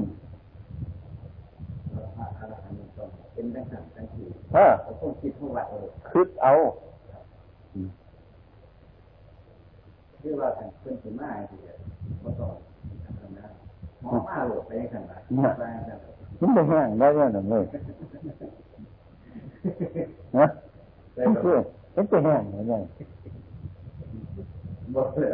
[2.18, 6.54] พระอรหันต์ต้องเป็นดังนั้นดังที่เออเขาต้องคิดเท่าไหร่เออคิดเอา
[10.22, 11.58] คือว่าการเพิ่นสิมาที่
[12.24, 12.54] บ่ต้อง
[13.06, 13.46] ทำนะ
[14.02, 15.52] หมอมาโหลดไปขนาดนั้นว่า
[15.90, 16.00] จัง
[16.40, 17.64] มันไม่แห้งได้เนี่ยหนึ่งเลย
[20.38, 20.48] นะ
[21.14, 21.58] แต่มันก็คือ
[21.96, 22.84] มันจะแห้งได้ยัง
[24.96, 25.30] บ่เลย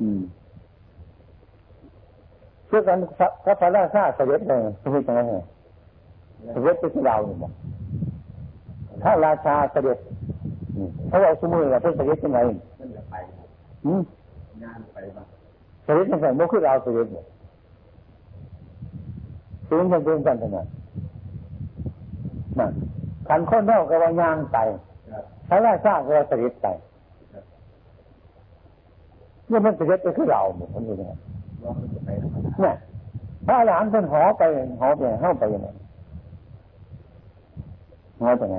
[0.00, 0.20] อืม
[2.66, 5.32] เชื่อกันพระพระพระราชาเสด็จเลยสมัยจังไง
[6.52, 7.52] เสด็จไปที่เราเนี่ยบอก
[9.02, 10.15] ถ้าราชาเสด็จอืม
[11.08, 12.38] เขาเอาสมุนเราเป็นเสด็จยังไง
[12.80, 13.14] มันจะไป
[13.84, 14.02] อืม
[14.62, 15.26] งานไปบ้าง
[15.84, 17.24] เสด็จยังไงโมคือเราเสด็จเนี่ย
[19.68, 20.66] สูงกันเกินกันขนาด
[22.58, 22.72] นั่น
[23.28, 24.58] ขันข้นนอกก็ว่าย่างไป
[25.10, 26.66] ครับพระราชาก็ว่าเสด็จไป
[29.48, 31.12] เนี่ยมันเสด็จไปคือเราหมดมันอยู่ยังไง
[31.64, 32.74] ว่ามันจะไปธรรมดาเนี่ย
[33.46, 34.42] พระอรหันต์ท่านหอไป
[34.80, 35.68] หอไปเข้าไปยังไง
[38.20, 38.58] หอไปไง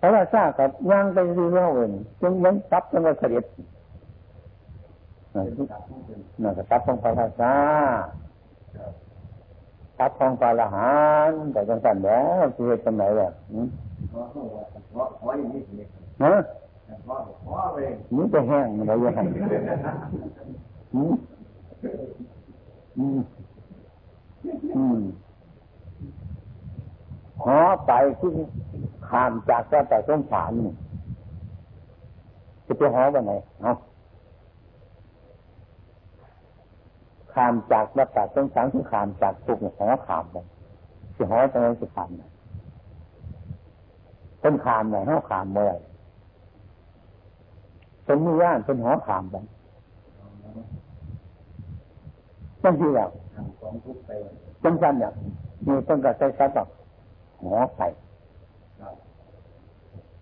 [0.00, 3.44] พระราชากับย่างไปดูเล่าเองจึงยังตับจนว่าเสด็จ
[5.34, 7.54] นั่นเป็นกับผู้เป็นนั่นก็ตับของพระราชา
[8.76, 8.92] ครับ
[9.98, 10.94] ตับของพระอรหั
[11.30, 13.28] นแต่จังสันแล้วคือเหตุจังไหนวะ
[14.10, 15.88] เพราะอย่างนี้สิเนี่ย
[16.24, 16.34] ฮะ
[17.04, 17.76] เพราะเพราะไป
[18.16, 19.20] นี่จะแห้งมันอะไรยังไง
[20.94, 21.14] หืม
[22.98, 23.20] อืม
[24.76, 25.00] อืม
[27.44, 28.30] หอไปที่
[29.10, 30.74] ข้ามจากพระแต่สงสารนี่
[32.66, 33.74] จะไปหอไปไหนเอา
[37.34, 40.36] ข้ามจากพระแต่สงสารที่ข้ามจากทุกข์เนี่ยหอข้ามไป
[41.14, 42.22] ที่หอตรงนั้นจะข้ามไหน
[44.40, 45.72] เป็นข้ามไหนห้อข้ามเมื่อไร
[48.04, 49.36] เป็นมือย่านเป็นหอข้ามไป
[52.62, 54.10] จังที่แล้วทำของทุกข์ไป
[54.64, 55.12] จังสันเนี่ย
[55.66, 56.68] มีต้นกระใช้ซับแบบ
[57.42, 58.09] หอไก่ครับ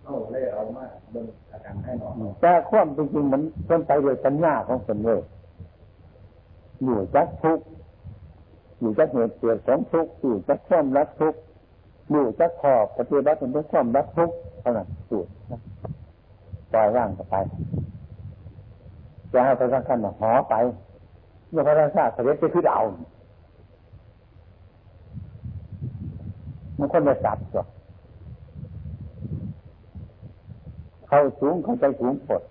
[0.09, 2.09] เอาเลยเอามาเบิ่งอาการให้หนอ
[2.41, 5.21] แต่ความจริงๆมันเป็นไปโดยสัญญาของคนเลย
[6.83, 7.59] อยู่จักทุก
[8.79, 11.33] อยู่จักเหตุเกิดของทุกอยู่จักความรักทุก
[12.11, 15.53] อยู่จักขอบปฏิบัติเป็นความรักทุกข์เท่านั้นสูตรน
[16.71, 17.35] ปล่อยร่างไป
[19.31, 20.55] จะให้พระสังฆาหอไป
[21.49, 22.83] เมื่อพระราชาเสด็จไปขึ้นเอา
[26.79, 27.65] มันคนจะสับจ้ะ
[31.09, 32.41] เข้าสูงเข้าใจสูงปด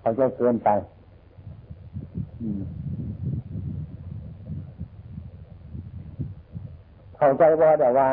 [0.00, 0.68] เข้าใจเกินไป
[7.16, 8.08] เข้าใจว่าแต่ว่า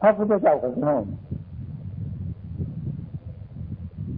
[0.00, 0.94] พระพุทธเจ้าของเรา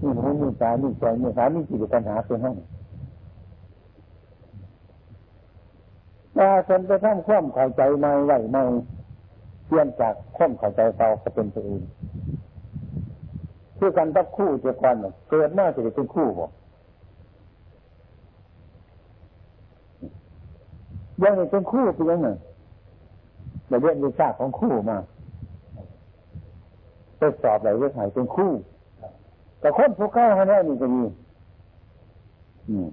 [0.01, 2.57] นี่หูนี่ตานี่ใจนี่ขานี่จิตปัญหาเป็นห้อง
[6.37, 8.63] ถ้าคนไปทำความเข้าใจม่ไหวม่
[9.67, 11.83] เพี้ยนจากความเข้าใจเราก็เป็นตัวเอง
[13.79, 14.97] คือกันตับคู่เจ้าก่อน
[15.31, 16.47] เกิดมาจะได้เป็นคู่บ่
[21.23, 22.29] ยังเป็นคู่เป็นยังไง
[23.69, 24.97] เราเรียนวิชาของคู่มา
[27.19, 28.51] ไปสอบอะไรเรื่องไหนเป็นคู่
[29.61, 31.03] แต่คนผู้เข้าให้แน่นี่ก็มี
[32.85, 32.87] ม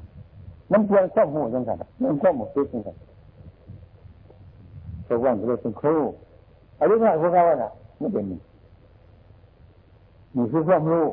[0.71, 2.95] มันเพียงข้อมูลจังสันมันข้อมูลติดจังสัน
[5.09, 5.95] ตัวว่างก็เลยเป็นครู
[6.79, 11.05] อายุเท่าไหร่พวกเขาอะไม่เป็นนี่คือความรู้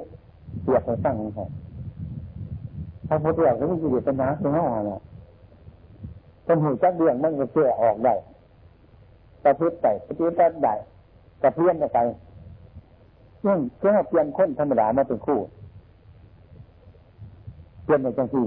[0.63, 1.47] เปรียบไปตั้งของเขา
[3.09, 5.01] ถ้าพุทธเจ้าก็ไม่กิเลสปัญหาคือเฮาอะนะ
[6.45, 8.15] เป็นหูจักเรื่องมันก็เชื่อออกได้
[9.45, 10.75] ประพฤติไปปฏิบัติได้
[11.43, 11.99] กระเพี้ยนไป
[13.43, 15.39] เรื่องเพื่อเปลี่ยนคนธรรมดามาเป็นคู่
[17.85, 18.47] เปลี่ยนในจังที่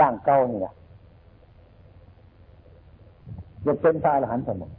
[0.00, 0.74] ร่างเก่าเนี่แหละ
[3.64, 4.70] จะเป็นตายหลานสมอง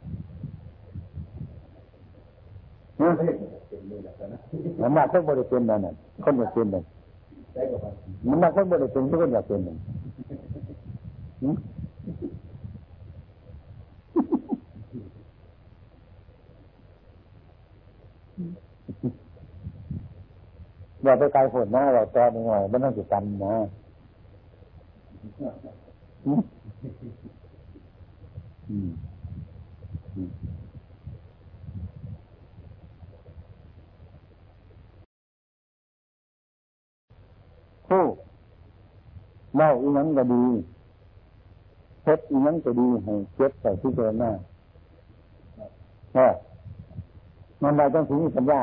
[4.80, 6.84] มันมาคนบริเป็นนั่นน่ะคนบริเป็นนั่น
[8.28, 9.78] มันมาคนบริเป็นทุกคนอยากเป็นนั่น
[21.02, 23.54] อย่าไปไกลฝนนะเราตอนหน่อยมันต้องจิตกันนะ
[28.72, 28.90] อืม
[37.88, 38.04] ผู้
[39.56, 40.44] เล่าอีนั้นก็ดี
[42.02, 44.30] เพชรอีนั้นก็ดีให้เจ็บใส่ที่เจอหน้า
[46.14, 46.32] เออ
[47.62, 48.62] มันได้ต้องถึงสัญญา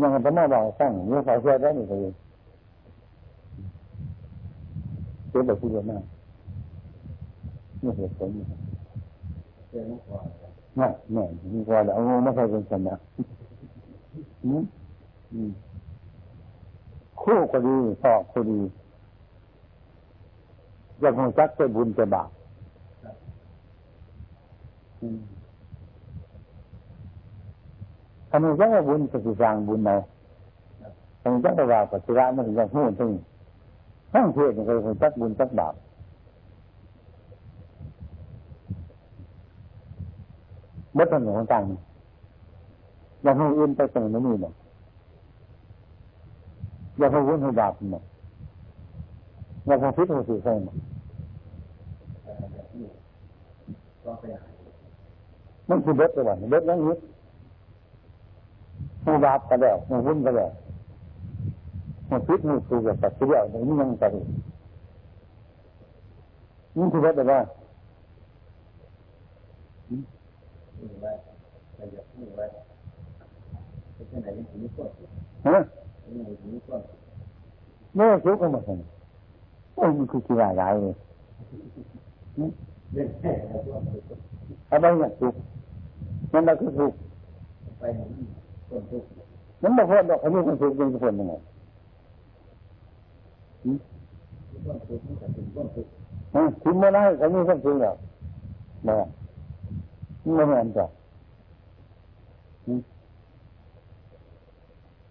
[0.00, 2.14] ยังจะมาบอกตั้งเนี่ยใส่เสื้อได้หนึ่งเลย
[5.30, 5.98] เจ็บแบบที่เจอหน้า
[7.84, 8.44] นี่เหตุผลนี่
[10.78, 12.94] นี่นี่มีพอแล้วไม่ใช่เป็นสัญญา
[14.44, 14.62] อืม
[15.32, 15.50] อืม
[17.20, 18.58] คู่ก็ดีพ่อก็ดี
[21.02, 22.28] ยังคงจักจะบุญจะบาป
[28.30, 29.90] ทำไมจักว่าบุญจะสร้างบุญไหน
[31.20, 33.10] ทำไมจักว่าปัจจุบันมันถึงจะหูถึง
[34.12, 35.74] ทั้งเทศมันเคยคงจักบุญจักบาป
[40.83, 41.62] เมื่อตอนหนึ่งของต่าง
[43.22, 44.52] อยังหูอื่นไปตรงนี้เนี่ย
[46.98, 48.02] อย่าไปวุ่นให้บาปมัน
[49.66, 50.76] อย่าไปพิษหัวสีใส่มัน
[55.68, 56.98] มันคือเบ็ดเลยว่ะเบ็ดยังยึด
[59.04, 60.50] หัวบาปก็แล้วหัววุ่นก็แล้ว
[62.08, 64.10] หัวพิษหัวสูกับบตัดเสียอย่างนี้ยังตัด
[66.76, 67.40] นี่คือเบ็ดเลยว่า
[75.46, 75.58] ฮะ
[77.94, 78.78] เมื่อสุกก็มาเห็น
[79.74, 80.94] โอ้ยมันคือกีฬาใหญ่เลย
[84.70, 85.34] อะไรเนี่ยสุก
[86.32, 86.92] มันก็คือสุก
[89.62, 91.32] มันมาพ้นดอกอันนี้มันสุกยังจะพ้นยังไง
[96.62, 97.94] ถึงเมื่อไรก็มีความสุขแล้ว
[98.88, 98.96] มา
[100.32, 100.88] ไม่เหมือนกัน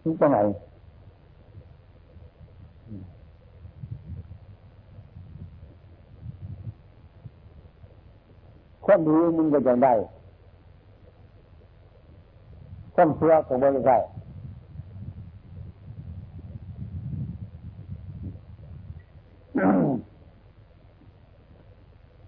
[0.02, 0.38] ถึงตรงไหน
[8.86, 9.94] ความดีมึงก็ยังได้
[12.96, 13.98] ความเชื่อก็ไม่ได้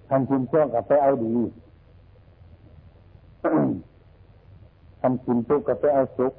[0.09, 1.31] ทำคุณช่วงกับไปเอาดี
[5.01, 6.33] ทำคุณทุกกับไปเอาสุข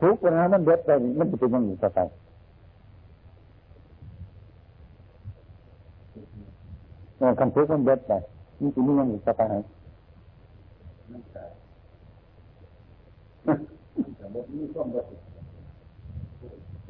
[0.00, 1.98] ทุกปัญหามันเด็ดไปมันจะเป็นยังไงต่อไป
[7.40, 8.12] คำพูดมันเด็ดไป
[8.60, 9.56] นี่คือนี่ยังอยู่ต่อไปไหน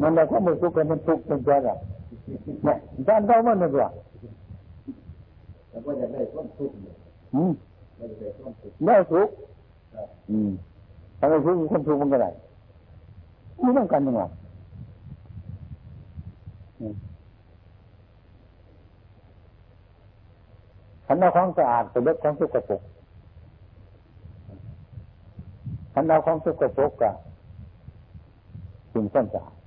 [0.00, 1.74] มันได้ความสุขกันมันทุกข์เป็นใจหรอ
[2.64, 2.76] เนี่ย
[3.08, 3.80] ด้านเรามันไม่รู้
[5.70, 6.74] แล้วก็จะได้ความทุกข์
[7.34, 7.52] อืม
[8.86, 9.34] ได้ทุกข์
[10.30, 10.50] อืม
[11.18, 12.30] ถ้าไม่ทุกข์ความทุกข์มันก็ได้
[13.60, 14.22] ไม่ต้องกันยังไง
[21.06, 22.82] ขันเอาของสะอาดไปลดของสุกปรก
[25.94, 27.14] ขันเอาของสุกปรกกับ
[28.92, 29.57] สิ่งส้นสะอาด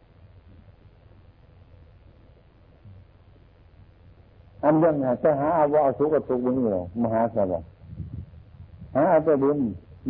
[4.63, 6.71] อันเรื่องจะหาเอาว่าเอาสุกปรกบุญอยู่
[7.03, 7.67] มหาสวรรค์
[8.95, 9.57] หาเอาไปบุญ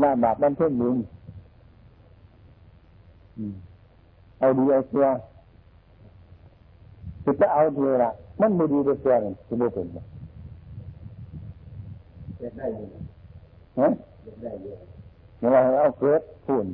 [0.02, 0.95] ลาบาปบันเทิงบุญ
[4.39, 5.08] เอาดีเอาเสีย
[7.24, 9.86] คือจะเอาดีละมันไม่ดีเลยเสียเลยคือไม่เป็น
[12.58, 12.88] ได้อยู่
[13.80, 13.88] ฮะ
[14.41, 14.74] ได้อยู่
[15.39, 16.66] เวลาเอาเกิดพูน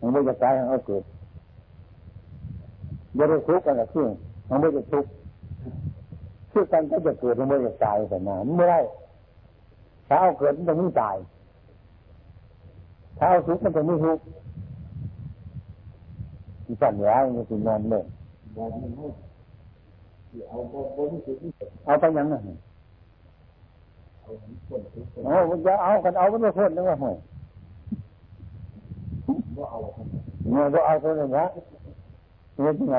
[0.00, 1.02] มันไม่จะตายเอาเกิด
[3.16, 4.10] อย่าได้ทุกข์กันกับเครื่อง
[4.48, 5.10] มันไม่จะทุกข์
[6.52, 8.80] คือกันก็จะเกิดมันไม่จะตายแต่นาไม่ได้
[10.08, 11.16] ถ้าเอาเกิดมันจะไม่ตาย
[13.18, 14.24] ถ้าเอาทุกข์มันจะไม่ทุกข์
[16.64, 18.04] มันสั่นร้ายมันจะนอนเลย
[21.84, 22.34] เอาไปยังไง
[25.26, 25.36] เอา
[25.66, 27.16] จะเอากันเอาไม่พ้นนึกว่าห่วย
[30.50, 31.44] เนี่ยก็เอาตัวนี้นะ
[32.54, 32.96] เนี่ยยังไง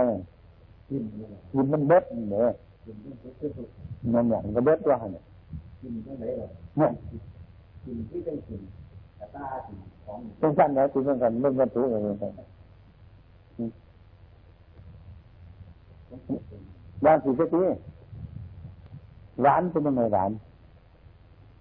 [0.89, 1.03] กิน
[1.51, 2.51] กินมันเบ็ดเนี่ย
[2.85, 5.23] นั่นเนี่ยมันก็เบ็ดว่าเนี่ย
[5.81, 6.89] กินตั้งไหนหรอเนี่ย
[7.83, 8.61] กินที่ต้องกิน
[9.19, 12.41] กระตากินของเป็นสั้นแล้วกินเป็นสั้นเรื่องวัตถุอะไรต่างๆ
[17.05, 17.63] ร้านสีเจ๊
[19.45, 20.31] ร้านเป็นยังไงร้าน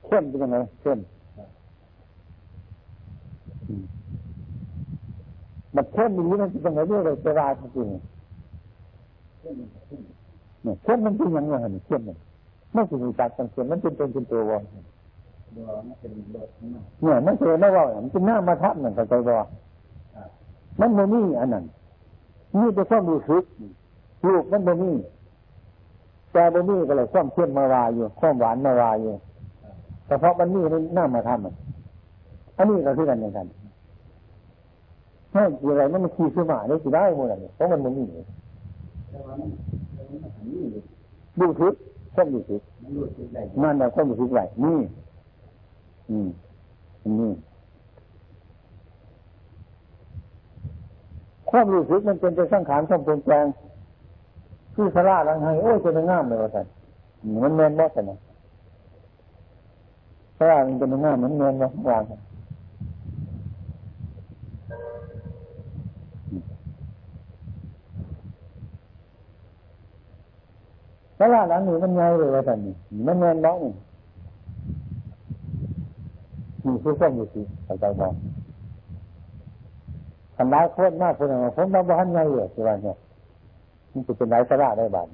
[0.04, 0.98] เข้มเป็นยังไงเข้ม
[5.74, 7.88] มันเข้มอย่างนี้มันจะเป็นอะไรเลยจะราจริง
[10.62, 12.18] เนี่ยเข้มมันเป็นยังไงเนี่ยเข้มเนี่ย
[12.72, 14.62] ไม่ใช่มีจักสังเกตมันเป็นเป็นเป็นตัววอน
[17.02, 19.34] เนี่ยมันเจอไม่ว่ามันเป็นหน้ามาทับหนึ่งกับใจบ่
[20.80, 21.64] มันโมนี่อันนั้น
[22.58, 23.44] นี่เป็นความรู้สึก
[24.26, 24.96] ลูกมันโมนี่
[26.32, 29.12] แต่โมนี่ก็เลยความเข้มมาวาอยู่ความหวานมาวาอยู่
[30.06, 31.54] แต่เพราะมันนี่นหน้ามาทำมัน
[32.56, 33.46] อันนี้ก็คือกันอย่างกัน
[35.32, 38.06] ให้อะไรมันขี่ขึ้นมาได้สิได้หมดเลยเพราะมันโมนนี่
[41.40, 41.74] ดูทึก
[42.16, 42.62] ต้องดูทึก
[43.62, 44.78] มันเราต้องดูทึกไหลนี่
[46.10, 46.28] อืม
[47.20, 47.32] นี่
[51.50, 53.46] ความรู้สึกมันเป็นไปสร้างขานความเปลี่ยนแปลง
[54.74, 56.66] คือสละลังไห้โอ้ยจะเป็นงามเลยว่าสัน
[57.44, 58.18] มันแมนบ่สันนะ
[60.38, 62.02] สละมันเป็นงามมันแมนบ่วาง
[71.24, 72.74] สลาหลังนี้มันใหญ่เลยว่าท่านนี่
[73.06, 73.60] มันเงินน้อง
[76.64, 78.06] นี่คือความรู้สึกเข้าใจบ่
[80.36, 82.96] ทำร้ายโคนมากคนหนึ่งผมราบ้านใหญ่เลยสิว่าเนี่ย
[83.92, 85.08] มันจะเป็นไรสระได้บ้าน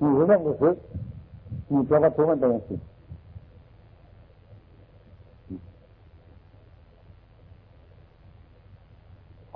[0.00, 0.74] นี่คือเรื่องรู้สึก
[1.70, 2.80] นี่ตัววัตถุมันเป็นสิ่ง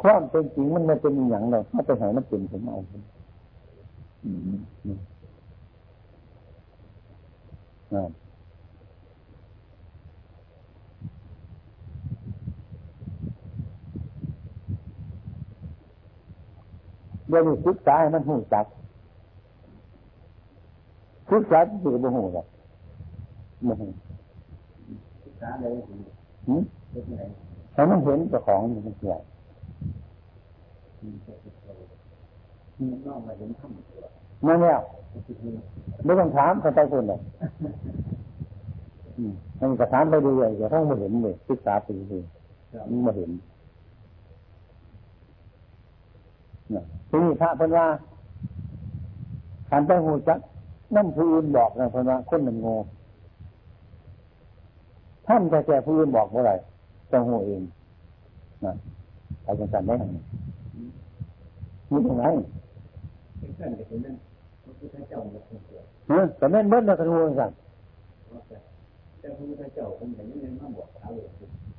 [0.01, 2.79] ความเป็นจริงมันไม่เป็นอย่างไรถ้าไปหามันเป็นผมเอา
[4.25, 18.67] เดี๋ยวนี้ศึกษาให้มันหูจัก
[21.31, 22.47] ศึกษาที่จะบ่หูหรอก
[23.69, 23.87] บ่หู
[25.25, 25.73] ศึกษาเลย
[26.47, 26.63] หืม
[27.75, 29.15] ให้มันเห็นเจ้าของมันเสีย
[33.07, 33.73] นอกมาเห็นธรรม
[34.49, 34.79] นั่นเนี่ย
[36.05, 37.21] ไม่ต้องถามคนใต้คนเลย
[39.61, 42.19] มันก็ถามไปดูเลยจะต้องมาเห็นเลยศึกษาไปดู
[42.91, 43.31] มันมาเห็น
[47.09, 47.87] ทีนี้พระเพิ่นว่า
[49.71, 50.39] การไปหูจัก
[50.95, 52.75] น้ำผู้อื่นบอกนะเพิ่นว่าคนหนึ่งโง่
[55.27, 56.53] ท่านแต่แก่ผู้อื่นบอกเมื่อไร
[57.13, 57.63] ต้องหูเอง
[58.65, 58.73] นะ
[59.43, 60.05] ไปจังสันได้ไหม
[61.91, 62.25] มีตรงไหน
[66.09, 67.51] เออแต่แม่นเบิ้ลนะกันงูสั่ง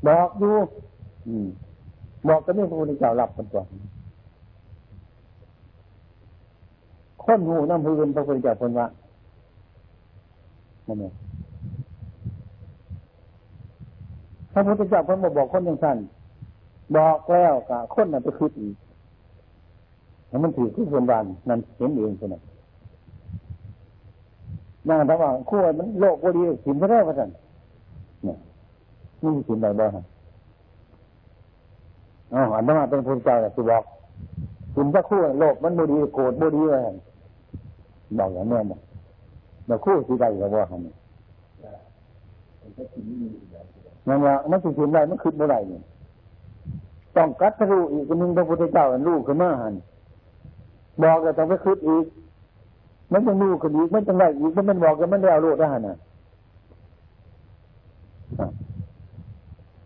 [0.07, 0.51] บอกดู
[2.27, 3.61] บอกก็ไม่พระพุทธเจ้ารับกันตัว
[7.23, 8.87] คนหูน้ำพื้นพระพุทธเจ้าคนว่า
[10.87, 11.13] นั่นเอง
[14.53, 15.97] พระพุทธเจ้าคนบอกบอกคนย่างสั้น
[16.95, 18.75] บอกแล้วกับคนน่ะไปคิดอีก
[20.43, 22.41] มันถือที่ส่วนบานนั่นเห็นเองคนนั้น
[24.89, 27.29] นั่งระหว่างคู่มันโลกบดีสินก็ได้พระท่น
[28.23, 28.37] เนี่ย
[29.23, 29.89] นี่สินใดบ้าง
[32.33, 33.83] อ๋ออันนั้นเป็นพระเจ้าคือบอก
[34.75, 36.81] สินพระคู่โลกมันบดีโกรธบดีเลย
[38.17, 38.79] บอกอย่างนี้นะ
[39.65, 40.95] แต่คู่สิได้ก็ว่าเนี่ย
[44.07, 45.81] นั่นว่ามันสิสินใดมันขึ้นเมื่อไรเนี่ย
[47.15, 49.73] ต้องกัดทะลุอีกคนนึงพระพุทธเจ้าลูกขึ้นมาหัน
[51.03, 52.05] บอกแล้วต้องไปคิดอีก
[53.15, 55.95] มันจะรู้กันอีกมันจะได้อีกมันบอกกันมันได้เอาลูกได้นะ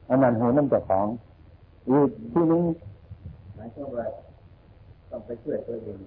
[0.10, 1.08] อันนั้นหัวน้ำจากของ
[1.90, 2.64] อีกที่นี้
[3.56, 4.06] หมายความว่า
[5.12, 5.98] ต้องไปช่วยตัวเอง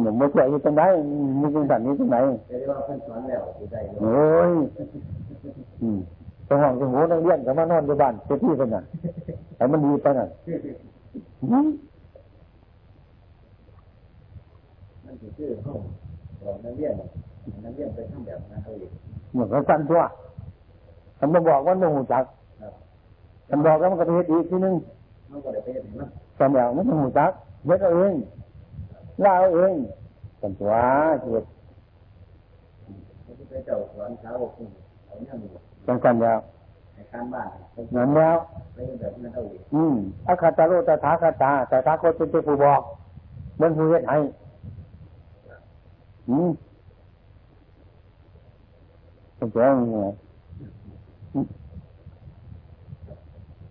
[0.00, 0.82] หนุ่มมาช่วยอยู่ตรงไหน
[1.40, 2.16] มีตรงไหนนี้ตรงไหน
[2.48, 4.52] เรียกว่าเพิ่นสอนแล้วอยู่ได้โอ้ย
[5.82, 5.98] อืม
[6.48, 8.82] ตรงห้องตรงหัวนักเรียนก็มานอนอยู่บ้านเจ้าที่เป็นน่ะ
[9.56, 10.26] แต่มันดีไปน่ะ
[15.20, 15.80] คือชื่อห้อง
[16.44, 16.92] บอกนักเรียน
[17.64, 18.90] นักเรียนไปทำแบบนั้นเขาอีก
[19.32, 20.02] เหมือนกันสั้นตัว
[21.18, 22.24] ทำมาบอกว่าโมหูจัก
[23.48, 24.74] ทำบอกแล้วมันก็ไปเฮ็ดอีกทีนึง
[25.30, 26.08] มันก็ได้ไปเฮ็ดมัน
[26.38, 27.30] ทำแบบมันโมหูจัก
[27.66, 28.14] เฮ็ดเอาเอง
[29.24, 29.74] ล่าเอาเอง
[30.40, 30.72] กันตัว
[31.22, 31.44] เกิด
[33.66, 34.32] เจ้าสอนเช้า
[35.06, 36.38] เอาเนี่ยจังกันแล้ว
[36.94, 37.48] ในการบ้าน
[37.94, 38.36] นั่นแล้ว
[38.74, 39.94] ไปแบบนั้นเอาอีกอืม
[40.28, 42.82] อาคาตาโรตถาคาตาแต่ถาคตเป็นผู้บอก
[43.60, 44.18] มันผู้เฮ็ดให้
[46.28, 46.50] อืม
[49.36, 50.06] เป็นตัวยังไง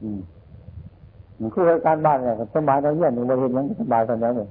[0.02, 0.20] อืม
[1.40, 4.48] มันคือการบ้านเนี่ยสบายเราเยี่ยนหนึ่งบริเวณนั้นสบายกันแล้วเนี่ย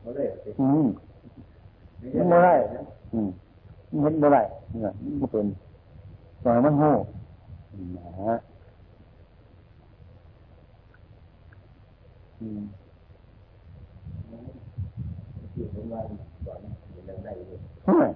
[0.00, 0.26] เขาเลย
[0.60, 0.86] อืม
[2.16, 2.54] มันไม่ได้
[3.12, 3.28] อืม
[4.02, 4.42] มันไม่ได้
[4.80, 5.46] เนี่ยมันเป็น
[6.42, 6.90] ตัวมันหู
[7.96, 8.36] นะฮะ
[12.40, 12.62] อืม
[15.52, 16.00] ที่ผม ว่า
[16.46, 16.60] สอน
[17.04, 18.08] เรื่องได้เลยเฮ้ย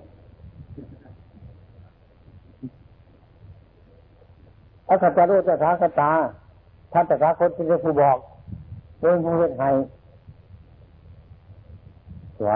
[4.88, 6.10] อาคาตาโรตถาคตา
[6.92, 8.18] ท่านตถาคตเป็นผู้บอก
[8.98, 9.68] เป็นผู้เฮ็ดให้
[12.38, 12.52] หัว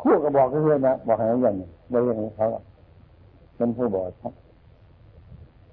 [0.00, 2.46] คู่ก็บอกเพื่อนนะบอกให้อย่างนี้บริเวณของเขา
[3.56, 4.32] เป็นผู้บอกครับ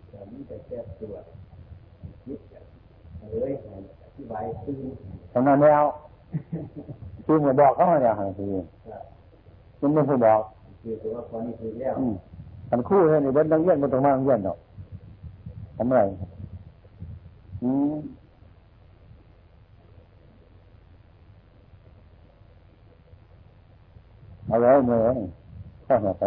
[0.10, 1.16] แต่มันจะแก้ตัว
[2.24, 2.40] คิด
[3.42, 3.54] เลย
[4.04, 4.80] อธิบายคือ
[5.32, 5.84] ทำนั้นแล้ว
[6.52, 7.07] คือ
[7.40, 8.54] เหมือนบอกเขาเนี่ยฮะคือ
[9.82, 10.42] มันเป็นผู้บอก
[10.82, 12.14] คือตัวพอนี่คือแล้วอืม
[12.70, 14.58] มันคู่เลยนี่เดินดังเยี่ยนมันต้องมาเยี่ยนหรอก
[15.78, 16.00] ทำไร
[17.64, 17.96] อืม
[24.48, 25.00] เอาไว้เมื่อ
[25.88, 26.24] ข้าหัวไป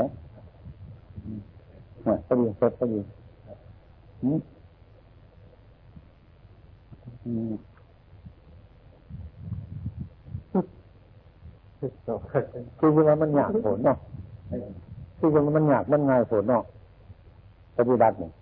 [2.05, 3.01] หัวไปดีเสร็จไปดี
[4.23, 4.39] อืม
[7.25, 7.53] อืม
[12.78, 13.99] คือว่ามันอยากผลเนาะ
[15.18, 16.62] คือยังมันยากมันง่ายผลเนาะ
[17.76, 18.33] ปฏิบัติเนี่ย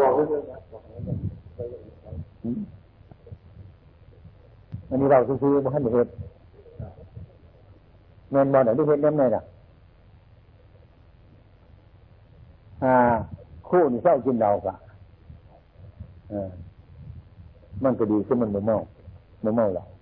[0.00, 0.26] บอกเลย
[2.44, 2.60] อืม
[4.88, 6.10] อันนี้เราคือๆบ่ให้เหตุ
[8.30, 9.42] เงินบอลไหนที่เหตุเล่มไหนล่ะ
[12.84, 12.94] อ่า
[13.68, 14.74] คู่นี่เศร้ากินเรากะ
[16.30, 16.50] เออ
[17.84, 18.76] มันก็ดีขึ้นมันไม่เมา
[19.42, 19.95] ไม่เมาเราไม่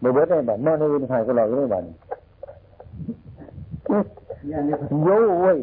[0.00, 5.58] เบิดได้แบบเมาในอื่นใครก็เราไม่ได้บ้านเนี่ยเนี่ยโย่เว้ย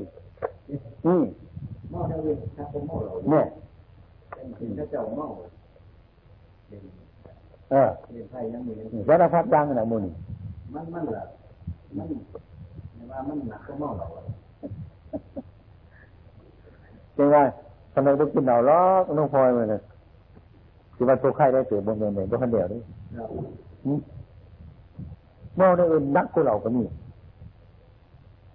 [1.06, 1.24] อืม
[1.92, 3.46] เมาเท่าเองถ้าผมเมาเราเนี่ย
[4.58, 5.28] เป็นพระเจ้าเมา
[6.68, 6.82] เป็น
[7.72, 8.72] เออเป็นไพ่ยังมี
[9.08, 10.14] สารพัดอยังนะมูนี่
[10.74, 11.24] มันมันละ
[11.98, 12.08] มัน
[13.12, 14.06] ว่ามันหนักก็เมาเรา
[17.18, 17.44] จริงว่า
[17.94, 19.82] ทำไมต้องกินเหล้าล้อกน้องพลอยมาเลย
[20.96, 22.80] คือว่าตัวไข้ได้เสือบนเงินเนี่ยตัวคนเดียวนี่
[25.58, 26.84] เมาได้อื่นนักกูเหล่าก็มี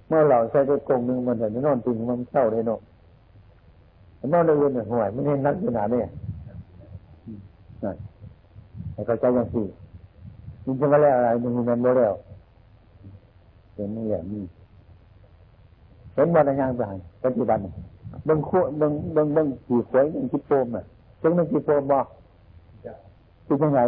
[0.09, 2.80] เมื่อเหล่าใส่ได้กงหนึ่งมันเห็นนอนจริงมันเศร้าได้เนาะ
[4.30, 6.01] เมาได้อื่นเนี่ยห่วยไม่เห็นนักขนาดนี้
[7.84, 7.96] นั่น
[9.07, 9.66] เข้าใจย่างสี่
[10.64, 12.14] มันจะมาแล้วอะไรมันมีมันบ่แล้ว
[13.74, 14.42] เป็นนี่อย่างนี้
[16.14, 16.62] เห็นวันยังไง
[17.22, 17.59] ปัจจุบัน
[18.24, 20.84] เบิ่งขั้วเบิ่งเบิ่งเบิ่งขี่ขวยเบิ่งขี่โปมอะ
[21.22, 21.99] จังมันขี่โปมบ่
[23.46, 23.80] คือยังไง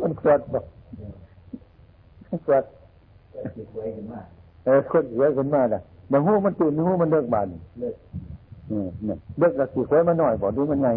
[0.00, 0.60] มันขวดบ่
[2.46, 2.64] ขวด
[3.56, 4.06] จิตไว้ขึ้น
[4.64, 5.80] เออขวดเยอะขึ้นมาน่ะ
[6.10, 7.46] บางหูมันตื่นหูมันเลิกบาน
[7.80, 7.96] เลิก
[9.04, 10.88] เนี่ยเลิกกับขี่ขวยมันหน่อยบ่ดูมันไง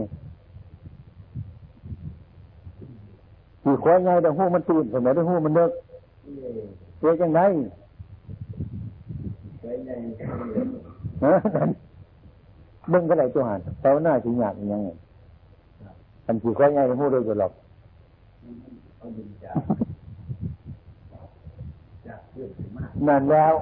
[3.64, 5.72] ขี่ขวยไงแต่หูมันตื่นสมัยแต่หูมันเลิก
[6.97, 7.41] เสียจังไง
[12.89, 14.89] เบิ่งก็ได้ตัวหันแต่ว่าหน้าสิยากอีหยังไง
[16.25, 17.51] อันขี่ขวยไงแต่หูเลยก็หลอก
[18.97, 19.55] เอาดินจาก
[22.07, 23.53] จากเรื่องขึ้นมานั่นแล้ว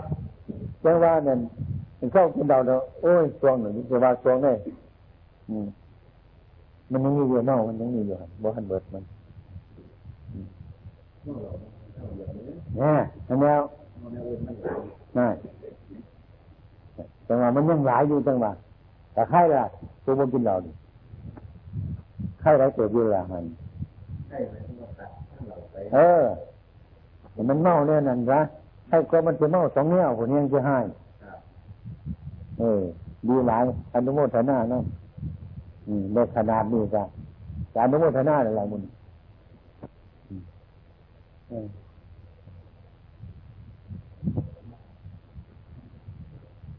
[0.84, 1.39] จังว่านั่น
[1.99, 4.53] มันเข้ากินดาวเนาะโอ้ยช่วงหนึ่งจะว่าช่วงนี้
[6.91, 9.03] มันยังมีอยู่เนาะมันยังมีอยู่บ่หันเบิดมัน
[11.24, 11.38] เมื่ย
[12.38, 12.95] นี้
[13.28, 13.61] แน่นแล้ว
[15.17, 15.34] นั่น
[17.28, 18.51] จังว่ามันยังหลายอยู่จังหว่า
[19.14, 19.64] แต่ใครล่ะ
[20.03, 20.72] ตัวบ่กินเหล้าดิ
[22.41, 23.43] ใครได้เกิดอยู่ล่ะมัน
[24.30, 26.24] ใช่ไหมที่เราตัดถ้าเราไปเออ
[27.34, 28.39] แต่มันเมาเนี่ยนั่นซะ
[28.89, 30.78] ให้ก็มันจะเมาสองแนวคนนี้ยังจะให้
[31.24, 31.39] ครับ
[32.59, 32.82] เออ
[33.28, 33.61] ดีหลาย
[33.93, 34.84] อนุโมทนาเนาะ
[35.88, 37.03] อืมในขนาดนี้ก็
[37.74, 38.82] จะอนุโมทนาอะไรมึง
[40.30, 40.41] อืม
[41.49, 41.68] เออ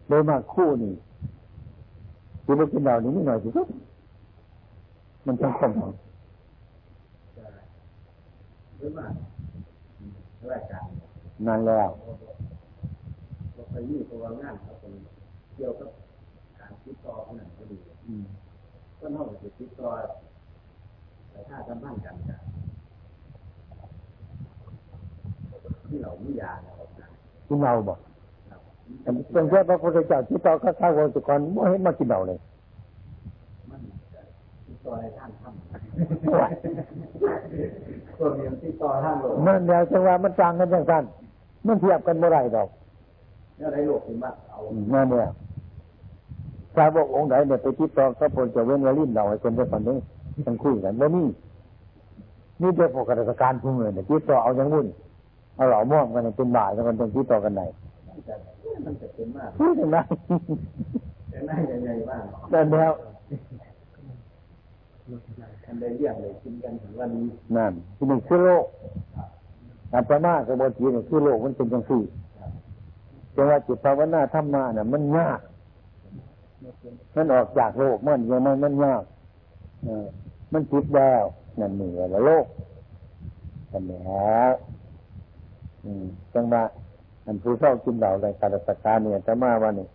[0.09, 0.93] โดยมากคู่นี่
[2.45, 3.67] คือไม่กินเหล้านี่นิดหน่อยสิครับ
[5.27, 5.93] มันต้องคงของ
[8.79, 9.07] หรือว่า
[10.51, 10.87] ราชการ
[11.47, 11.89] นานแล้ว
[13.55, 14.93] เราไปนี่ตัวงานเขาเป็น
[15.57, 15.91] เกี่ยวกับ
[16.59, 18.25] การติดต่อขนาดก็ดีอืม
[18.99, 19.89] ก็นอกจากติดต่อ
[21.31, 22.41] แต่ถ้าสัมพันธ์กันกัน
[25.89, 26.87] ที่เราไม่ยาเราอา
[27.49, 32.39] กินเหล้าบ่เป็นแค่พระพุทธเจ้าที่ต่อข้าข้าวสุกรไม่ให้มากินเหล้าเลย
[33.71, 33.81] มัน
[34.85, 36.25] ต่อในท่านทำ
[38.19, 41.05] ตัวเมียที่ต่อท่านลมันเดี๋ยวจังว่ามันจางกันจังสั้น
[41.67, 42.69] มันเทียบกันเมื่อไรดอก
[43.57, 44.59] เนี่ยไรโลกที่มาเอา
[44.95, 45.29] นั่นเนี่ย
[46.75, 49.97] ชาวบอกองค์ไหนเนี่ยไปติดต่อเขาพลจะเว้นวลิ้นเราไอ้คนเดียวคนนี้
[50.47, 51.27] ต้องคุยกันว่านี่
[52.61, 54.87] นี่เจ้าพวกราชการพุ่งเลยเนี่ยติดต่อเอาอย่างวุ่น
[55.57, 57.63] เอาเหล่าม่วงกันเป็นบ่ายแล้วมันต้องติดต่อกันไหน
[58.87, 59.97] มันจะเป็นมากพูดถึงไหน
[61.31, 62.93] เป็นหน้าใหญ่ๆบ้างแต่แล้ว
[65.67, 68.65] อันใดเรียกเลยกินกันถึงวันนี้นั่นที่หนึ่งคือโลก
[69.93, 72.03] อาตมากับบทีเนี่ยคือโลกมันเป็นจังสี่
[73.33, 75.41] แต่ว่าจิตภาวนาธรรมะน่ะมันยาก
[77.15, 79.03] มันออกจากโลกมันยังมันมันยาก
[79.85, 80.07] เออ
[80.53, 81.25] มันจิตแล้ว
[81.61, 82.47] นั่นเหนือละโลก
[83.71, 84.53] กันแล้ว
[85.85, 86.05] อืม
[86.35, 86.63] จังว่า
[87.25, 89.87] อันผู้เศร้ากินเหล่าในการสักการเนี่ยจะมาวันนี้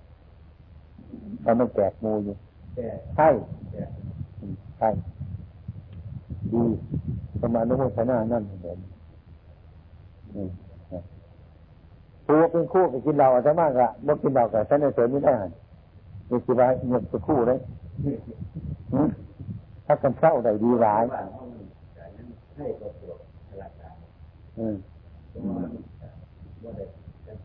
[1.42, 2.36] เขาไม่แจกมูอยู่
[3.16, 3.28] ใช่
[4.78, 4.90] ใช่
[6.52, 6.64] ดี
[7.42, 8.78] ประมาณนู้นชนะนั่นเหมือน
[12.26, 15.34] ผู้เป็นคู่กับกินเหล้าอาจจะมากอะบ่กินเหล้ากับฉันในเสริมไม่ได้
[16.30, 17.60] มีสิว่าเงียบสักคู่เลย
[19.86, 21.04] ถ้ากันเศร้าได้ดีร้าย
[24.58, 24.76] อืม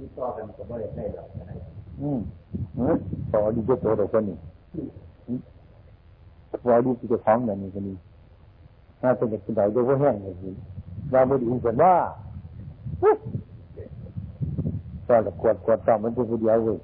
[0.04, 1.56] ที่ต่อกันก็ไม่ได้ใช่หรอกนะ
[2.02, 2.20] อืม
[3.32, 4.36] ต่อดีจะโตแต่คนนี้
[6.64, 7.96] พอดีจะท้องอย่างนี้คนนี้
[9.00, 10.54] ถ้าเป็นเด็กคนใดจะว่าแห้งอย่างนี้
[11.10, 11.94] เราไม่ดีกันว่า
[15.08, 16.78] ก็จะกวดกวดต่อมันจะคนเดียวเลย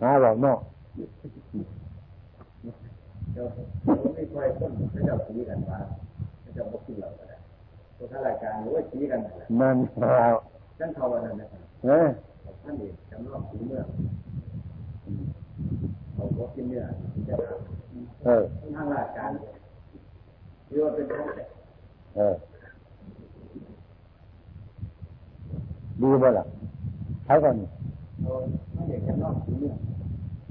[0.00, 0.58] หาเราเนาะ
[3.34, 3.42] เรา
[4.14, 5.78] ไม่ค่อยคนไม่จะคุยกันว่า
[6.40, 7.29] ไม่จะบอกคุยเรา
[8.00, 9.20] ก็ได้ตัวข้ารายการหรือว่าชี้กัน
[9.60, 10.34] นั่นแล้ว
[10.78, 12.08] ท่านเขาวันนั้นนะครับเออ
[12.62, 13.80] ท่านเอกจำลองสีเมื่อ
[16.14, 16.84] เขาบอกกินเนื้อ
[17.28, 17.34] จะ
[18.24, 18.42] เออ
[18.76, 19.30] ทางรายการ
[20.68, 21.44] เรียกว่าเป็นของแต่
[22.16, 22.34] เออ
[26.00, 26.44] ดีบ่ล่ะ
[27.24, 27.54] ใช้กัน
[28.22, 28.32] เรา
[28.74, 29.74] ท่านเอกจำลองสีเมื่อ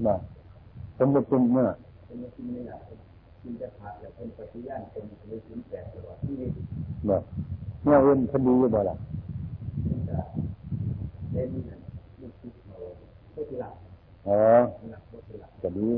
[0.06, 0.12] บ่
[0.98, 1.66] สมบูรณ์เมื่อ
[2.06, 2.72] เป็นกินเนื้อ
[3.42, 6.34] กินจะผักแล้วเป็นปฏิญาณเป็นเลยกินแปดตลอดที่
[7.08, 7.16] บ่
[7.84, 8.96] เนี่ยเอ็นคดีอยู่บ่ล่ะ
[14.28, 14.38] อ๋อ
[15.62, 15.88] จะดี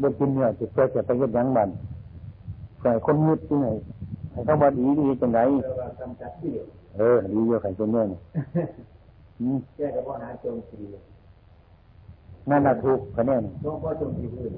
[0.00, 1.68] บ่กินเนี่ยจะเกิดจะไปเฮ็ดยังบัน
[2.82, 3.68] แต่คนยึดที่ไหน
[4.32, 5.40] ให้เขาบ่ดีดีจังได
[6.96, 8.04] เออดีอยู่ไข่ตัวเนี้ย
[9.76, 10.80] แก้กับว่าหาโจมตี
[12.50, 14.54] นั่นน่ะถูกคะแนนต้องว่าโจมตีอื่น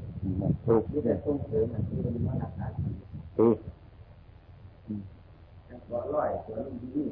[0.67, 2.93] ถูกที่แต่ต้องเสริมมันที่มันมาหนักหนาดี
[5.91, 6.61] บ่ร้อยสวน
[6.95, 7.05] ดี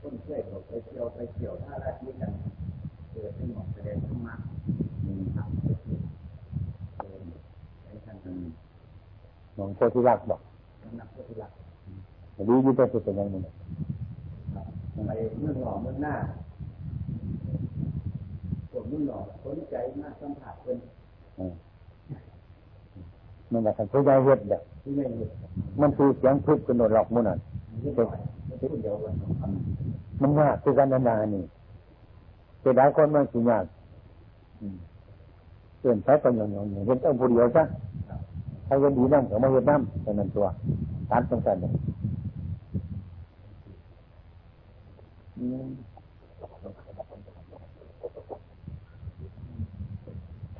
[0.00, 2.32] คนเชื่อเขาไปเที่ยวไปเที่ยวถ้าราชีกัน
[3.10, 4.34] เกิดเป็นหมอกแสดงธรรมะ
[5.36, 6.00] ทำไปเที่ยว
[7.82, 8.36] ไปทางนั้น
[9.54, 10.40] หลวงพ่อที่รักบอก
[11.00, 11.50] นักโพธิรัก
[12.48, 13.48] ดีอยู่แต่เป็นยังไง
[15.06, 15.10] ไป
[15.40, 16.14] เมืองหล่อเมืองหน้า
[18.72, 20.78] พวกเมืองหล่อสนใจมากสัมผัสเป็น
[23.50, 24.60] มันแบบผู้ใหญ่เฮ็ดเด้อ
[25.80, 27.36] มันคือเสียงพึบกันโดดหลอกมุ่นอะ
[30.22, 31.42] มันยากคือการนานานี่
[32.60, 33.64] เจดายคนมันสิยาก
[35.78, 37.62] เปลี่ยนใช้ประโยชน์อย่างนี้เห็นต้องผู้เดียวซะ
[38.66, 40.46] ใครจะดีนั่งก็มาเห็นน้ำเป็นนั่นตัว
[41.10, 41.72] ตัดตรงกันเลย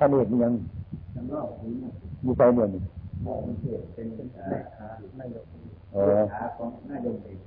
[0.02, 0.52] ถ้าเด็กยัง
[2.22, 2.82] อยู่ไปเดือนนี้
[3.94, 4.28] เป็น
[4.76, 4.86] ขา
[5.16, 5.44] ไม่ยก
[6.34, 7.38] ขาของนายกเอง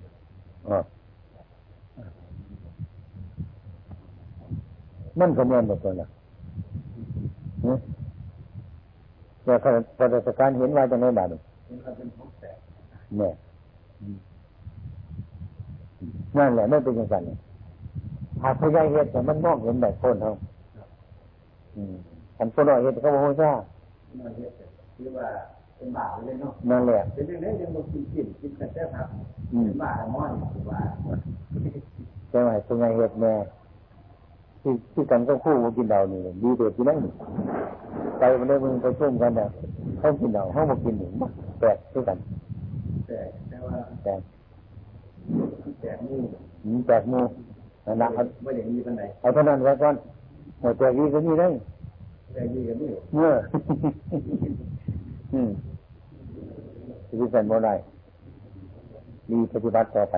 [5.19, 6.07] มันก็แม่นหมดเลยนะ
[9.43, 13.33] แต่ข้าราชการเห็นว่าจะไม่บาดเนี่ย
[16.37, 17.23] นั่นแหละไม่เป็นอย่างนั้น
[18.41, 20.31] หากพยายามเหตุแต่มันมองเห็นแบบคนเขา
[21.75, 22.14] อั
[22.45, 23.51] นคนเราเหตุเขาบอกว่าซ่า
[24.95, 25.27] คือว่า
[25.77, 29.07] เป็นบาปเลยเนาะนั่นแหละเป็นยังไงยังมากินกินกินแต่แค่ผัก
[29.49, 30.81] เป็นบาปม้อนคือว่า
[32.29, 33.33] ใช่ไหมพยายเหตุแม่
[34.61, 36.99] ที่ที่กันก็คู่มากินเดานี่ดีเด็ดที่นั่น
[38.19, 39.49] ไปมันได้มึงไปช่วมกันเนี่ย
[39.99, 41.11] เขากินเดาเขามากินหนึ่ง
[41.59, 42.17] แปลกด้วยกัน
[43.07, 44.21] แปลกแต่ว่าแปลก
[45.79, 46.17] แปลกมู
[46.87, 47.19] แปลกมู
[47.85, 48.07] นั่นนะ
[48.43, 49.95] ไม่อย่างนี้เป็นไหนเอาเท่านั้นไว้ก่อน
[50.61, 51.47] หมดแปลกนี้ก็มีได้
[52.35, 53.31] แปลกนี้ก็มีเมื่อ
[55.33, 55.49] อืม
[57.07, 57.73] ที่เป็นบ่ได้
[59.29, 60.15] ดีปฏิบัติต่อไป